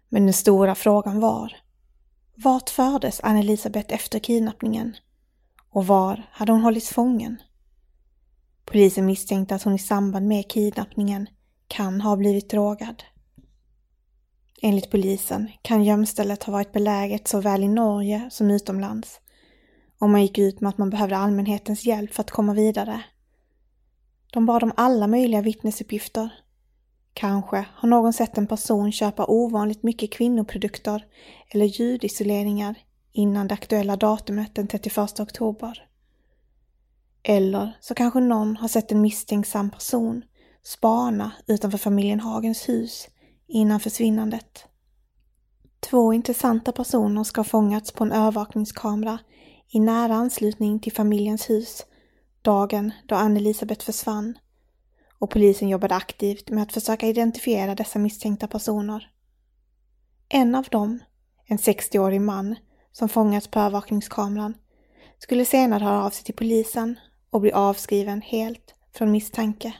[0.10, 1.54] Men den stora frågan var,
[2.36, 4.96] vart fördes Ann-Elisabeth efter kidnappningen?
[5.70, 7.42] Och var hade hon hållits fången?
[8.66, 11.28] Polisen misstänkte att hon i samband med kidnappningen
[11.68, 13.04] kan ha blivit drogad.
[14.66, 19.20] Enligt polisen kan gömstället ha varit beläget såväl i Norge som utomlands
[20.00, 23.04] och man gick ut med att man behövde allmänhetens hjälp för att komma vidare.
[24.34, 26.30] De bad om alla möjliga vittnesuppgifter.
[27.14, 31.06] Kanske har någon sett en person köpa ovanligt mycket kvinnoprodukter
[31.50, 32.76] eller ljudisoleringar
[33.12, 35.88] innan det aktuella datumet den 31 oktober.
[37.24, 40.24] Eller så kanske någon har sett en misstänksam person
[40.64, 43.08] spana utanför familjen Hagens hus
[43.48, 44.66] innan försvinnandet.
[45.80, 49.20] Två intressanta personer ska ha fångats på en övervakningskamera
[49.70, 51.86] i nära anslutning till familjens hus
[52.42, 54.38] dagen då Ann-Elisabeth försvann
[55.20, 59.12] och polisen jobbade aktivt med att försöka identifiera dessa misstänkta personer.
[60.30, 61.00] En av dem,
[61.46, 62.56] en 60-årig man
[62.92, 64.54] som fångats på övervakningskameran,
[65.18, 69.74] skulle senare höra av sig till polisen och bli avskriven helt från misstanke.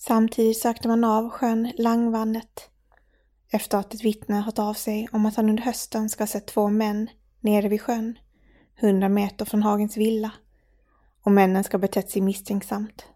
[0.00, 2.70] Samtidigt sökte man av sjön Langvannet
[3.50, 6.46] efter att ett vittne hört av sig om att han under hösten ska ha sett
[6.46, 8.18] två män nere vid sjön,
[8.80, 10.30] hundra meter från Hagens villa,
[11.22, 13.06] och männen ska ha betett sig misstänksamt.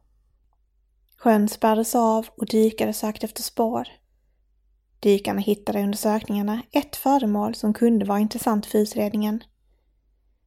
[1.17, 3.89] Sjön spärrades av och dykare sökte efter spår.
[5.01, 9.43] Dykarna hittade under sökningarna ett föremål som kunde vara intressant för utredningen.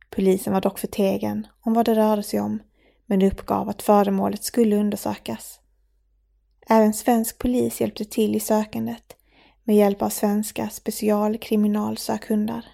[0.09, 2.59] Polisen var dock förtegen om vad det rörde sig om,
[3.05, 5.59] men uppgav att föremålet skulle undersökas.
[6.69, 9.15] Även svensk polis hjälpte till i sökandet
[9.63, 12.65] med hjälp av svenska specialkriminalsökhundar.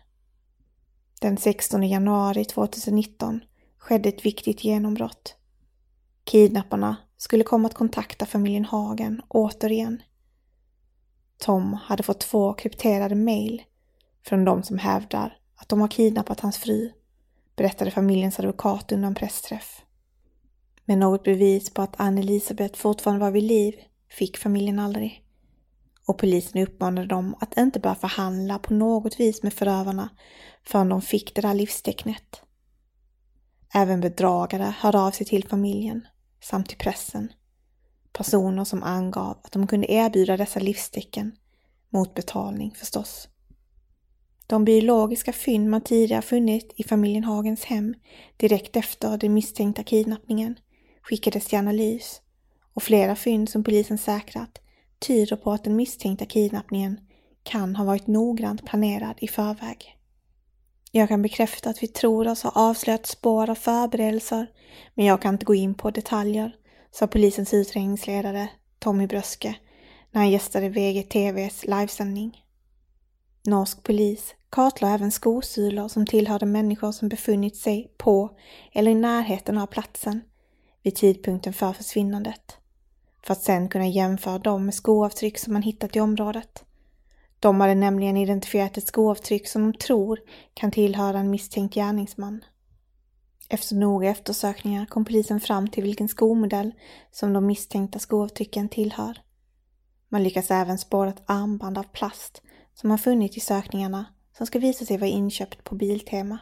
[1.21, 3.41] Den 16 januari 2019
[3.77, 5.35] skedde ett viktigt genombrott.
[6.23, 10.01] Kidnapparna skulle komma att kontakta familjen Hagen återigen.
[11.37, 13.63] Tom hade fått två krypterade mejl
[14.25, 16.91] från de som hävdar att de har kidnappat hans fru,
[17.55, 19.81] berättade familjens advokat under en pressträff.
[20.85, 23.75] Men något bevis på att Ann-Elisabeth fortfarande var vid liv
[24.09, 25.23] fick familjen aldrig.
[26.07, 30.09] Och polisen uppmanade dem att inte börja förhandla på något vis med förövarna
[30.63, 32.41] förrän de fick det där livstecknet.
[33.73, 36.07] Även bedragare hörde av sig till familjen
[36.41, 37.31] samt till pressen.
[38.13, 41.35] Personer som angav att de kunde erbjuda dessa livstecken
[41.89, 43.27] mot betalning förstås.
[44.47, 47.93] De biologiska fynd man tidigare funnit i familjen Hagens hem
[48.37, 50.55] direkt efter den misstänkta kidnappningen
[51.01, 52.21] skickades till analys
[52.73, 54.61] och flera fynd som polisen säkrat
[54.99, 56.99] tyder på att den misstänkta kidnappningen
[57.43, 59.97] kan ha varit noggrant planerad i förväg.
[60.91, 64.47] Jag kan bekräfta att vi tror oss ha avslöjat spår av förberedelser,
[64.93, 66.55] men jag kan inte gå in på detaljer,
[66.91, 69.55] sa polisens utredningsledare Tommy Bröske
[70.11, 72.45] när han gästade VGTVs livesändning.
[73.47, 78.29] Norsk polis kartlade även skosulor som tillhörde människor som befunnit sig på
[78.73, 80.21] eller i närheten av platsen
[80.83, 82.57] vid tidpunkten för försvinnandet,
[83.23, 86.65] för att sedan kunna jämföra dem med skoavtryck som man hittat i området.
[87.39, 90.19] De hade nämligen identifierat ett skoavtryck som de tror
[90.53, 92.43] kan tillhöra en misstänkt gärningsman.
[93.49, 96.71] Efter noga eftersökningar kom polisen fram till vilken skomodell
[97.11, 99.17] som de misstänkta skoavtrycken tillhör.
[100.09, 102.41] Man lyckas även spåra ett armband av plast
[102.73, 104.05] som man funnit i sökningarna
[104.37, 106.37] som ska visa sig vara inköpt på Biltema.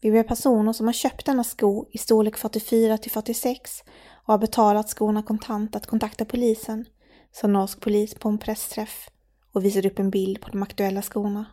[0.00, 3.84] Vi ber personer som har köpt denna sko i storlek 44 till 46
[4.26, 6.84] och har betalat skorna kontant att kontakta polisen,
[7.32, 9.08] sa norsk polis på en pressträff
[9.52, 11.44] och visade upp en bild på de aktuella skorna.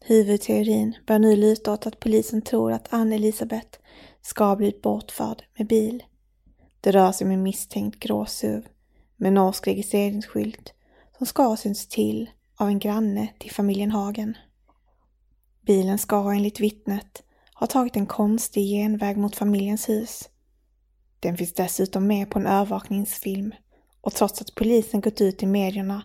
[0.00, 3.78] Huvudteorin bör nu luta åt att polisen tror att Ann-Elisabeth
[4.22, 6.02] ska ha blivit bortförd med bil.
[6.80, 8.66] Det rör sig om en misstänkt grå SUV
[9.16, 10.72] med norsk registreringsskylt
[11.18, 14.36] som ska ha synts till av en granne till familjen Hagen.
[15.66, 17.22] Bilen ska enligt vittnet
[17.58, 20.28] har tagit en konstig genväg mot familjens hus.
[21.20, 23.54] Den finns dessutom med på en övervakningsfilm
[24.00, 26.02] och trots att polisen gått ut i medierna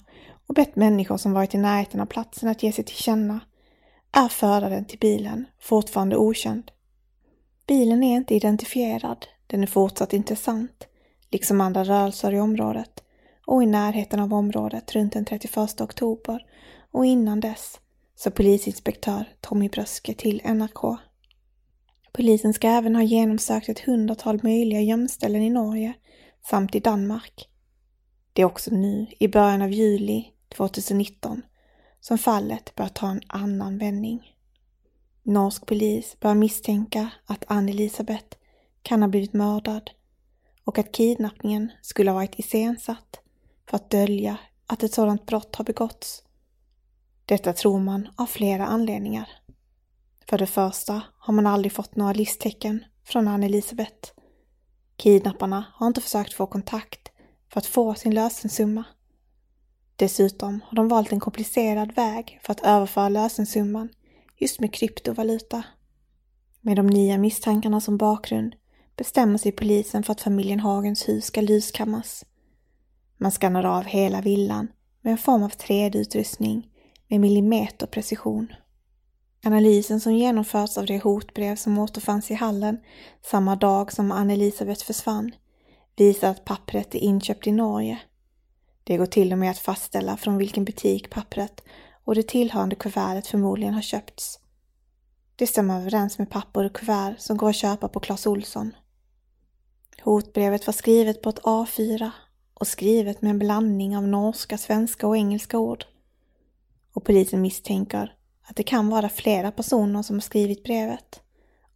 [0.47, 3.39] och bett människor som varit i närheten av platsen att ge sig till känna
[4.11, 6.71] är föraren till bilen fortfarande okänd.
[7.67, 10.87] Bilen är inte identifierad, den är fortsatt intressant,
[11.31, 13.03] liksom andra rörelser i området
[13.45, 16.45] och i närheten av området runt den 31 oktober
[16.91, 17.79] och innan dess,
[18.15, 20.99] sa polisinspektör Tommy Bröske till NRK.
[22.13, 25.93] Polisen ska även ha genomsökt ett hundratal möjliga gömställen i Norge
[26.49, 27.49] samt i Danmark.
[28.33, 31.41] Det är också nu, i början av juli 2019,
[31.99, 34.35] som fallet bör ta en annan vändning.
[35.23, 38.37] Norsk polis bör misstänka att Ann-Elisabeth
[38.81, 39.91] kan ha blivit mördad
[40.63, 43.19] och att kidnappningen skulle ha varit iscensatt
[43.69, 46.23] för att dölja att ett sådant brott har begåtts.
[47.25, 49.29] Detta tror man av flera anledningar.
[50.29, 54.11] För det första har man aldrig fått några livstecken från Ann-Elisabeth.
[54.97, 57.11] Kidnapparna har inte försökt få kontakt
[57.53, 58.83] för att få sin lösensumma.
[59.95, 63.89] Dessutom har de valt en komplicerad väg för att överföra lösensumman
[64.37, 65.63] just med kryptovaluta.
[66.61, 68.55] Med de nya misstankarna som bakgrund
[68.97, 72.25] bestämmer sig polisen för att familjen Hagens hus ska lyskammas.
[73.17, 74.67] Man skannar av hela villan
[75.01, 76.69] med en form av 3D-utrustning
[77.07, 78.53] med millimeterprecision.
[79.45, 82.77] Analysen som genomförts av det hotbrev som återfanns i hallen
[83.21, 85.31] samma dag som Ann-Elisabeth försvann
[85.95, 87.99] visar att pappret är inköpt i Norge.
[88.83, 91.63] Det går till och med att fastställa från vilken butik pappret
[92.03, 94.39] och det tillhörande kuvertet förmodligen har köpts.
[95.35, 98.75] Det stämmer överens med papper och kuvert som går att köpa på Clas Olsson.
[100.01, 102.11] Hotbrevet var skrivet på ett A4
[102.53, 105.85] och skrivet med en blandning av norska, svenska och engelska ord.
[106.93, 111.21] Och polisen misstänker att det kan vara flera personer som har skrivit brevet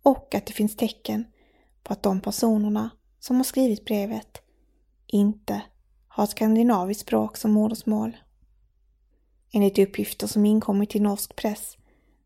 [0.03, 1.25] och att det finns tecken
[1.83, 2.89] på att de personerna
[3.19, 4.41] som har skrivit brevet
[5.07, 5.61] inte
[6.07, 8.17] har skandinaviskt språk som modersmål.
[9.51, 11.77] Enligt uppgifter som inkommit till norsk press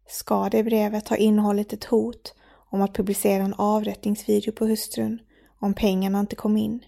[0.07, 2.33] ska det brevet ha innehållit ett hot
[2.71, 5.19] om att publicera en avrättningsvideo på hustrun
[5.59, 6.83] om pengarna inte kom in.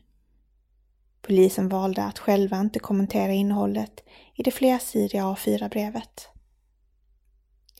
[1.21, 4.03] Polisen valde att själva inte kommentera innehållet
[4.35, 6.32] i det flersidiga A4-brevet.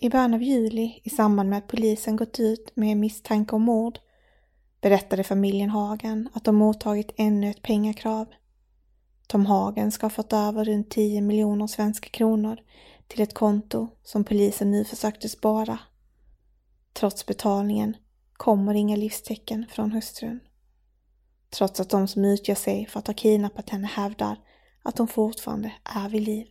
[0.04, 4.00] I början av juli, i samband med att polisen gått ut med misstanke om mord,
[4.82, 8.28] berättade familjen Hagen att de mottagit ännu ett pengakrav.
[9.28, 12.60] Tom Hagen ska ha fått över runt 10 miljoner svenska kronor
[13.08, 15.80] till ett konto som polisen nu försökte spara.
[16.94, 17.98] Trots betalningen
[18.34, 20.40] kommer inga livstecken från hustrun.
[21.50, 24.38] Trots att de som utger sig för att ha kidnappat henne hävdar
[24.84, 26.48] att hon fortfarande är vid liv.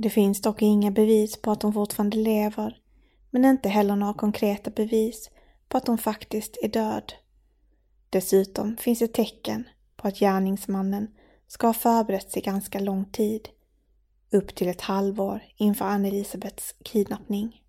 [0.00, 2.80] Det finns dock inga bevis på att hon fortfarande lever,
[3.30, 5.30] men inte heller några konkreta bevis
[5.68, 7.12] på att hon faktiskt är död.
[8.10, 11.08] Dessutom finns det tecken på att gärningsmannen
[11.46, 13.48] ska ha förberett sig ganska lång tid,
[14.30, 17.62] upp till ett halvår inför Ann-Elisabeths kidnappning.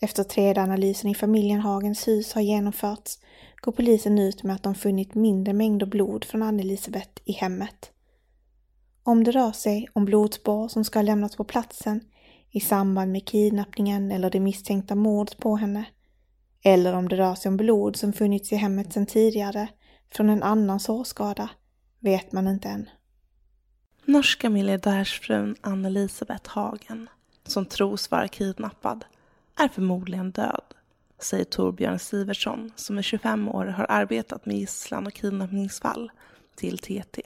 [0.00, 3.18] Efter tredje analysen i familjen Hagens hus har genomförts
[3.56, 7.92] går polisen ut med att de funnit mindre mängder blod från Ann-Elisabeth i hemmet.
[9.06, 12.00] Om det rör sig om blodspår som ska ha lämnats på platsen
[12.50, 15.84] i samband med kidnappningen eller det misstänkta mordet på henne,
[16.64, 19.68] eller om det rör sig om blod som funnits i hemmet sedan tidigare
[20.10, 21.50] från en annan sårskada,
[22.00, 22.88] vet man inte än.
[24.04, 27.08] Norska miljardärsfrun Ann-Elisabeth Hagen,
[27.44, 29.04] som tros vara kidnappad,
[29.58, 30.74] är förmodligen död,
[31.18, 36.10] säger Torbjörn Siversson som i 25 år har arbetat med gisslan och kidnappningsfall
[36.56, 37.22] till TT.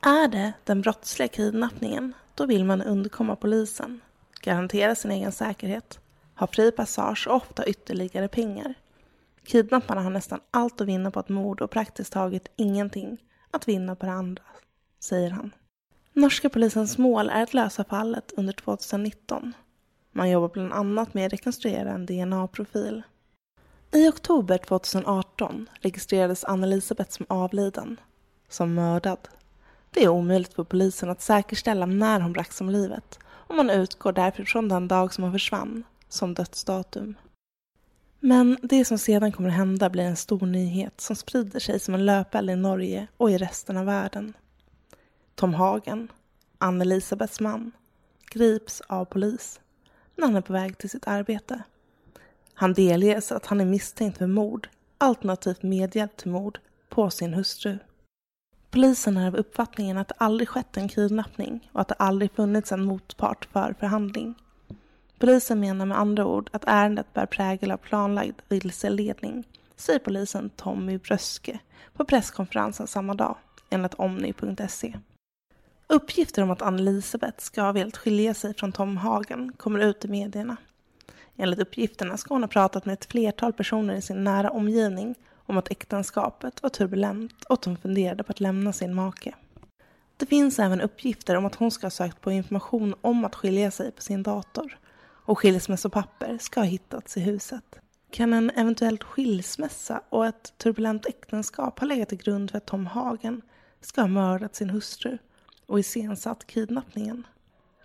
[0.00, 4.00] Är det den brottsliga kidnappningen, då vill man undkomma polisen,
[4.42, 6.00] garantera sin egen säkerhet,
[6.34, 8.74] ha fri passage och ofta ytterligare pengar.
[9.44, 13.18] Kidnapparna har nästan allt att vinna på ett mord och praktiskt taget ingenting
[13.50, 14.42] att vinna på det andra,
[15.00, 15.54] säger han.
[16.12, 19.54] Norska polisens mål är att lösa fallet under 2019
[20.12, 23.02] man jobbar bland annat med att rekonstruera en DNA-profil.
[23.92, 28.00] I oktober 2018 registrerades Ann-Elisabeth som avliden,
[28.48, 29.28] som mördad.
[29.90, 34.12] Det är omöjligt för polisen att säkerställa när hon bragts om livet och man utgår
[34.12, 37.14] därför från den dag som hon försvann som dödsdatum.
[38.20, 41.94] Men det som sedan kommer att hända blir en stor nyhet som sprider sig som
[41.94, 44.32] en löpeld i Norge och i resten av världen.
[45.34, 46.08] Tom Hagen,
[46.58, 47.72] Ann-Elisabeths man,
[48.30, 49.60] grips av polis
[50.16, 51.62] när han är på väg till sitt arbete.
[52.54, 54.68] Han delges att han är misstänkt för mord,
[54.98, 57.78] alternativt medhjälp till mord, på sin hustru.
[58.70, 62.72] Polisen är av uppfattningen att det aldrig skett en kidnappning och att det aldrig funnits
[62.72, 64.34] en motpart för förhandling.
[65.18, 69.44] Polisen menar med andra ord att ärendet bär prägel av planlagd vilseledning,
[69.76, 71.58] säger polisen Tommy Bröske
[71.92, 73.36] på presskonferensen samma dag,
[73.70, 74.98] enligt Omni.se.
[75.86, 80.08] Uppgifter om att Ann-Elisabeth ska ha velat skilja sig från Tom Hagen kommer ut i
[80.08, 80.56] medierna.
[81.36, 85.14] Enligt uppgifterna ska hon ha pratat med ett flertal personer i sin nära omgivning
[85.50, 89.34] om att äktenskapet var turbulent och att hon funderade på att lämna sin make.
[90.16, 93.70] Det finns även uppgifter om att hon ska ha sökt på information om att skilja
[93.70, 97.64] sig på sin dator och skilsmässopapper ska ha hittats i huset.
[98.10, 102.86] Kan en eventuell skilsmässa och ett turbulent äktenskap ha legat till grund för att Tom
[102.86, 103.42] Hagen
[103.80, 105.18] ska ha mördat sin hustru
[105.66, 107.26] och iscensatt kidnappningen.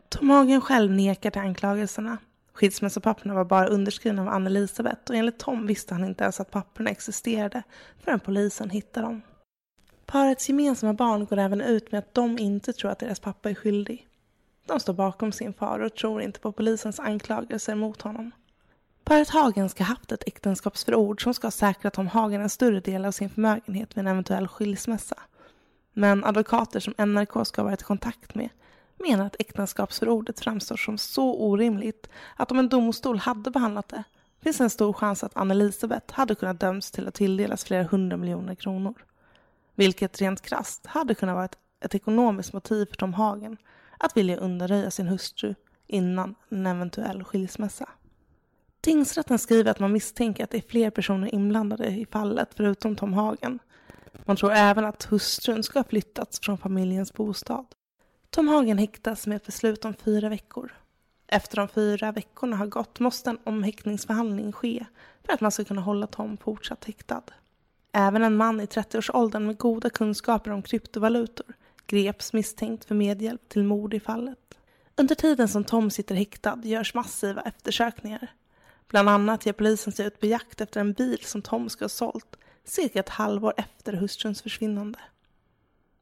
[0.09, 2.18] Tom Hagen själv nekar till anklagelserna.
[2.55, 6.89] Skilsmässopapperna var bara underskrivna av Anne-Elisabeth och enligt Tom visste han inte ens att papperna
[6.89, 7.63] existerade
[7.99, 9.21] förrän polisen hittade dem.
[10.05, 13.55] Parets gemensamma barn går även ut med att de inte tror att deras pappa är
[13.55, 14.07] skyldig.
[14.65, 18.31] De står bakom sin far och tror inte på polisens anklagelser mot honom.
[19.03, 22.79] Paret Hagen ska ha haft ett äktenskapsförord som ska ha säkrat Tom Hagen en större
[22.79, 25.19] del av sin förmögenhet vid en eventuell skilsmässa.
[25.93, 28.49] Men advokater som NRK ska ha varit i kontakt med
[28.97, 34.03] menar att äktenskapsförordet framstår som så orimligt att om en domstol hade behandlat det
[34.43, 38.55] finns en stor chans att Ann-Elisabeth hade kunnat döms till att tilldelas flera hundra miljoner
[38.55, 38.93] kronor.
[39.75, 43.57] Vilket rent krast hade kunnat vara ett, ett ekonomiskt motiv för Tom Hagen
[43.97, 45.55] att vilja undanröja sin hustru
[45.87, 47.89] innan en eventuell skilsmässa.
[48.81, 53.13] Tingsrätten skriver att man misstänker att det är fler personer inblandade i fallet förutom Tom
[53.13, 53.59] Hagen
[54.25, 57.65] Man tror även att hustrun ska ha flyttats från familjens bostad.
[58.36, 60.73] Tom Hagen häktas med ett beslut om fyra veckor.
[61.27, 64.86] Efter de fyra veckorna har gått måste en omhäktningsförhandling ske
[65.25, 67.23] för att man ska kunna hålla Tom fortsatt häktad.
[67.91, 71.45] Även en man i 30-årsåldern med goda kunskaper om kryptovalutor
[71.88, 74.57] greps misstänkt för medhjälp till mord i fallet.
[74.95, 78.27] Under tiden som Tom sitter häktad görs massiva eftersökningar.
[78.88, 81.89] Bland annat ger polisen sig ut på jakt efter en bil som Tom ska ha
[81.89, 84.99] sålt cirka ett halvår efter hustruns försvinnande.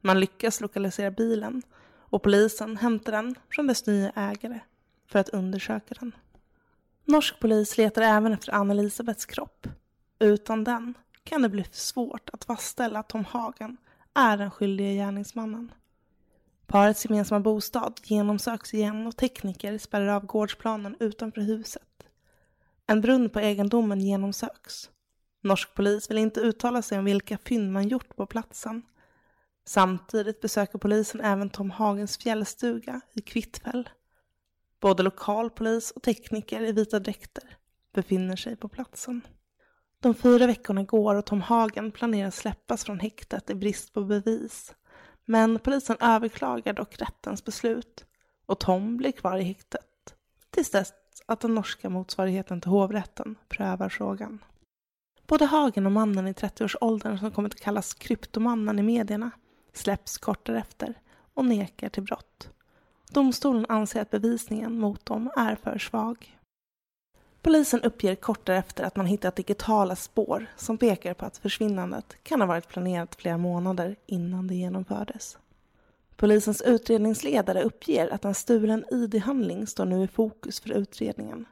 [0.00, 1.62] Man lyckas lokalisera bilen
[2.14, 4.60] och polisen hämtar den från dess nya ägare
[5.06, 6.12] för att undersöka den.
[7.04, 9.66] Norsk polis letar även efter Anna-Elisabeths kropp.
[10.18, 10.94] Utan den
[11.24, 13.76] kan det bli svårt att fastställa att Tom Hagen
[14.14, 15.72] är den skyldige gärningsmannen.
[16.66, 22.06] Parets gemensamma bostad genomsöks igen och tekniker spärrar av gårdsplanen utanför huset.
[22.86, 24.90] En brunn på egendomen genomsöks.
[25.42, 28.82] Norsk polis vill inte uttala sig om vilka fynd man gjort på platsen.
[29.64, 33.88] Samtidigt besöker polisen även Tom Hagens fjällstuga i Kvittfäll.
[34.80, 37.56] Både lokalpolis och tekniker i vita dräkter
[37.92, 39.20] befinner sig på platsen.
[40.00, 44.74] De fyra veckorna går och Tom Hagen planerar släppas från häktet i brist på bevis.
[45.24, 48.04] Men polisen överklagar dock rättens beslut
[48.46, 50.14] och Tom blir kvar i häktet
[50.50, 50.92] tills dess
[51.26, 54.44] att den norska motsvarigheten till hovrätten prövar frågan.
[55.26, 59.30] Både Hagen och mannen i 30-årsåldern som kommit att kallas kryptomannen i medierna
[59.76, 60.94] släpps kort därefter
[61.34, 62.48] och nekar till brott.
[63.10, 66.38] Domstolen anser att bevisningen mot dem är för svag.
[67.42, 72.40] Polisen uppger kort därefter att man hittat digitala spår som pekar på att försvinnandet kan
[72.40, 75.38] ha varit planerat flera månader innan det genomfördes.
[76.16, 81.46] Polisens utredningsledare uppger att en stulen ID-handling står nu i fokus för utredningen.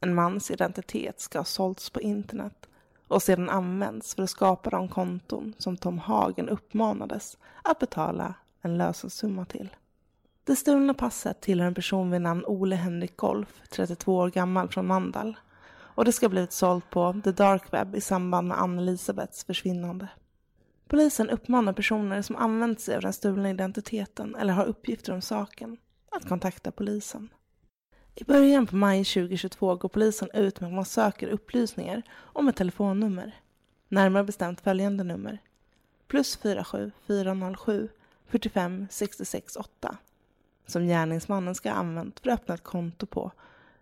[0.00, 2.68] En mans identitet ska ha sålts på internet
[3.10, 8.78] och sedan använts för att skapa de konton som Tom Hagen uppmanades att betala en
[8.78, 9.76] lösensumma till.
[10.44, 14.86] Det stulna passet tillhör en person vid namn Ole Henrik Golf, 32 år gammal från
[14.86, 15.36] Mandal.
[15.72, 20.08] Och det ska ha blivit sålt på the dark web i samband med Ann-Elisabeths försvinnande.
[20.88, 25.76] Polisen uppmanar personer som använt sig av den stulna identiteten eller har uppgifter om saken
[26.10, 27.28] att kontakta polisen.
[28.20, 32.56] I början på maj 2022 går polisen ut med att man söker upplysningar om ett
[32.56, 33.40] telefonnummer.
[33.88, 35.38] Närmare bestämt följande nummer.
[36.06, 37.88] Plus 47 407
[38.26, 39.96] 45 66 8
[40.66, 43.32] som gärningsmannen ska ha använt för att öppna ett konto på,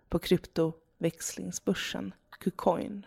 [0.09, 3.05] på kryptoväxlingsbörsen Kucoin.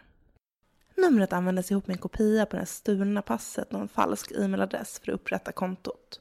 [0.95, 5.12] Numret användes ihop med en kopia på det stulna passet och en falsk e-mailadress för
[5.12, 6.20] att upprätta kontot.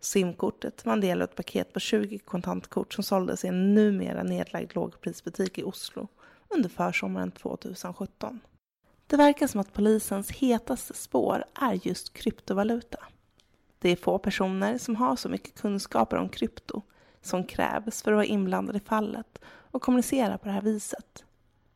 [0.00, 4.22] Simkortet var en del av ett paket på 20 kontantkort som såldes i en numera
[4.22, 6.08] nedlagd lågprisbutik i Oslo
[6.48, 8.40] under försommaren 2017.
[9.06, 12.98] Det verkar som att polisens hetaste spår är just kryptovaluta.
[13.78, 16.82] Det är få personer som har så mycket kunskaper om krypto
[17.22, 21.24] som krävs för att vara inblandad i fallet och kommunicera på det här viset.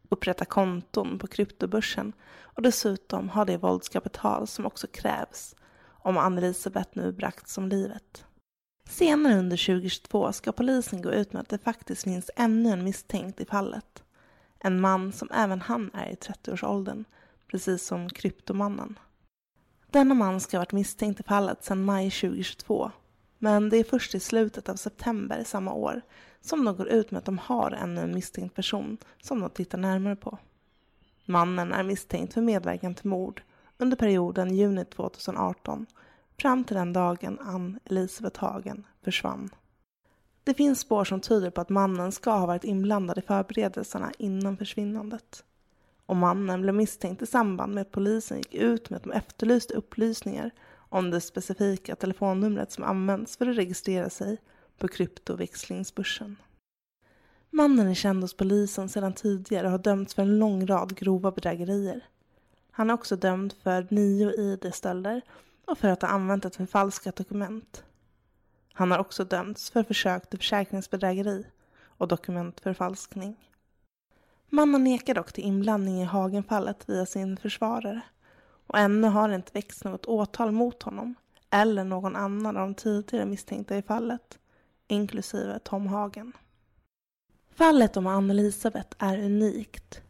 [0.09, 2.13] Upprätta konton på kryptobörsen
[2.43, 5.55] och dessutom ha det våldskapital som också krävs
[6.05, 8.25] om Ann-Elisabeth nu bragts om livet.
[8.89, 13.41] Senare under 2022 ska polisen gå ut med att det faktiskt finns ännu en misstänkt
[13.41, 14.03] i fallet.
[14.59, 17.05] En man som även han är i 30-årsåldern,
[17.51, 18.99] precis som kryptomannen.
[19.91, 22.91] Denna man ska ha varit misstänkt i fallet sedan maj 2022.
[23.39, 26.03] Men det är först i slutet av september samma år
[26.41, 29.79] som de går ut med att de har ännu en misstänkt person som de tittar
[29.79, 30.39] närmare på.
[31.25, 33.43] Mannen är misstänkt för medverkan till mord
[33.79, 35.87] under perioden juni 2018
[36.41, 39.51] fram till den dagen Ann Elisabeth Hagen försvann.
[40.45, 44.57] Det finns spår som tyder på att mannen ska ha varit inblandad i förberedelserna innan
[44.57, 45.45] försvinnandet
[46.07, 49.75] och mannen blev misstänkt i samband med att polisen gick ut med att de efterlyste
[49.75, 54.39] upplysningar om det specifika telefonnumret som används för att registrera sig
[54.79, 56.37] på kryptoväxlingsbörsen.
[57.51, 61.31] Mannen är känd hos polisen sedan tidigare och har dömts för en lång rad grova
[61.31, 62.05] bedrägerier.
[62.77, 65.23] Han är också dömd för nio ID-stölder
[65.67, 67.85] och för att ha använt ett förfalskat dokument.
[68.73, 71.47] Han har också dömts för försök till försäkringsbedrägeri
[71.77, 73.51] och dokumentförfalskning.
[74.49, 78.01] Mannen nekar dock till inblandning i Hagenfallet via sin försvarare
[78.67, 81.15] och ännu har det inte väckts något åtal mot honom
[81.51, 84.39] eller någon annan av de tidigare misstänkta i fallet,
[84.89, 86.33] inklusive Tom Hagen.
[87.51, 90.01] Fallet om Anne-Elisabeth är unikt,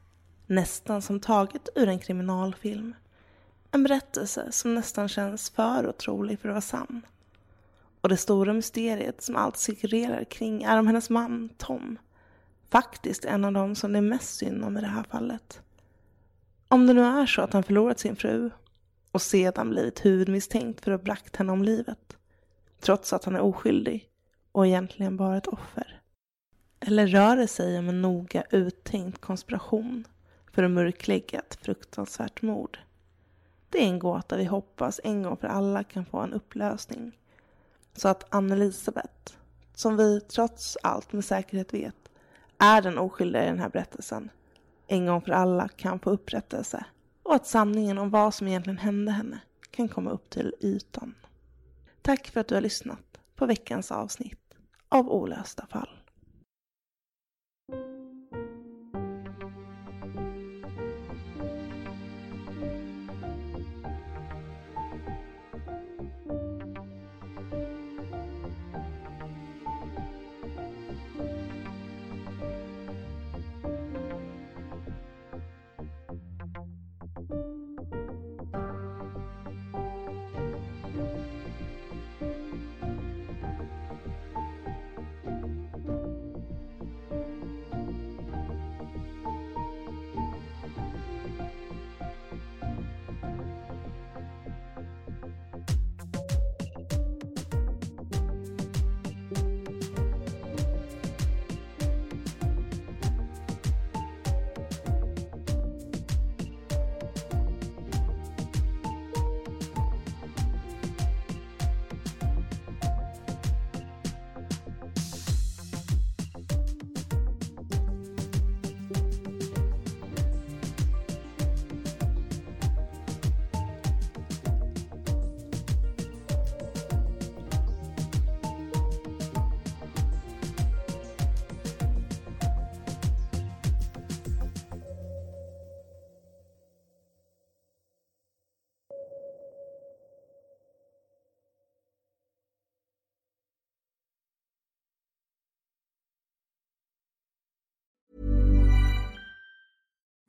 [0.46, 2.94] nästan som taget ur en kriminalfilm.
[3.70, 7.02] En berättelse som nästan känns för otrolig för att vara sann.
[8.00, 11.98] Och det stora mysteriet som allt cirkulerar kring är om hennes man, Tom,
[12.70, 15.60] faktiskt en av dem som det är mest synd om i det här fallet.
[16.68, 18.50] Om det nu är så att han förlorat sin fru,
[19.10, 22.16] och sedan blivit huvudmisstänkt för att ha bragt henne om livet.
[22.80, 24.08] Trots att han är oskyldig
[24.52, 26.00] och egentligen bara ett offer.
[26.80, 30.04] Eller rör det sig om en noga uttänkt konspiration
[30.54, 32.78] för att mörklägga ett fruktansvärt mord?
[33.70, 37.18] Det är en gåta vi hoppas en gång för alla kan få en upplösning.
[37.96, 39.34] Så att Ann-Elisabeth,
[39.74, 42.10] som vi trots allt med säkerhet vet
[42.58, 44.30] är den oskyldiga i den här berättelsen,
[44.86, 46.84] en gång för alla kan få upprättelse
[47.22, 49.40] och att sanningen om vad som egentligen hände henne
[49.70, 51.14] kan komma upp till ytan.
[52.02, 54.54] Tack för att du har lyssnat på veckans avsnitt
[54.88, 56.03] av Olösta fall.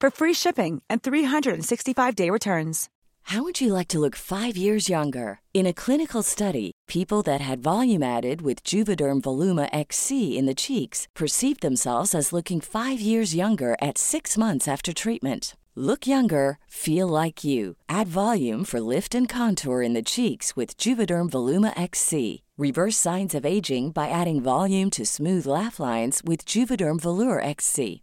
[0.00, 2.88] for free shipping and 365-day returns.
[3.22, 5.40] How would you like to look 5 years younger?
[5.52, 10.54] In a clinical study, people that had volume added with Juvederm Voluma XC in the
[10.54, 15.54] cheeks perceived themselves as looking 5 years younger at 6 months after treatment.
[15.74, 17.76] Look younger, feel like you.
[17.88, 22.42] Add volume for lift and contour in the cheeks with Juvederm Voluma XC.
[22.56, 28.02] Reverse signs of aging by adding volume to smooth laugh lines with Juvederm Volure XC.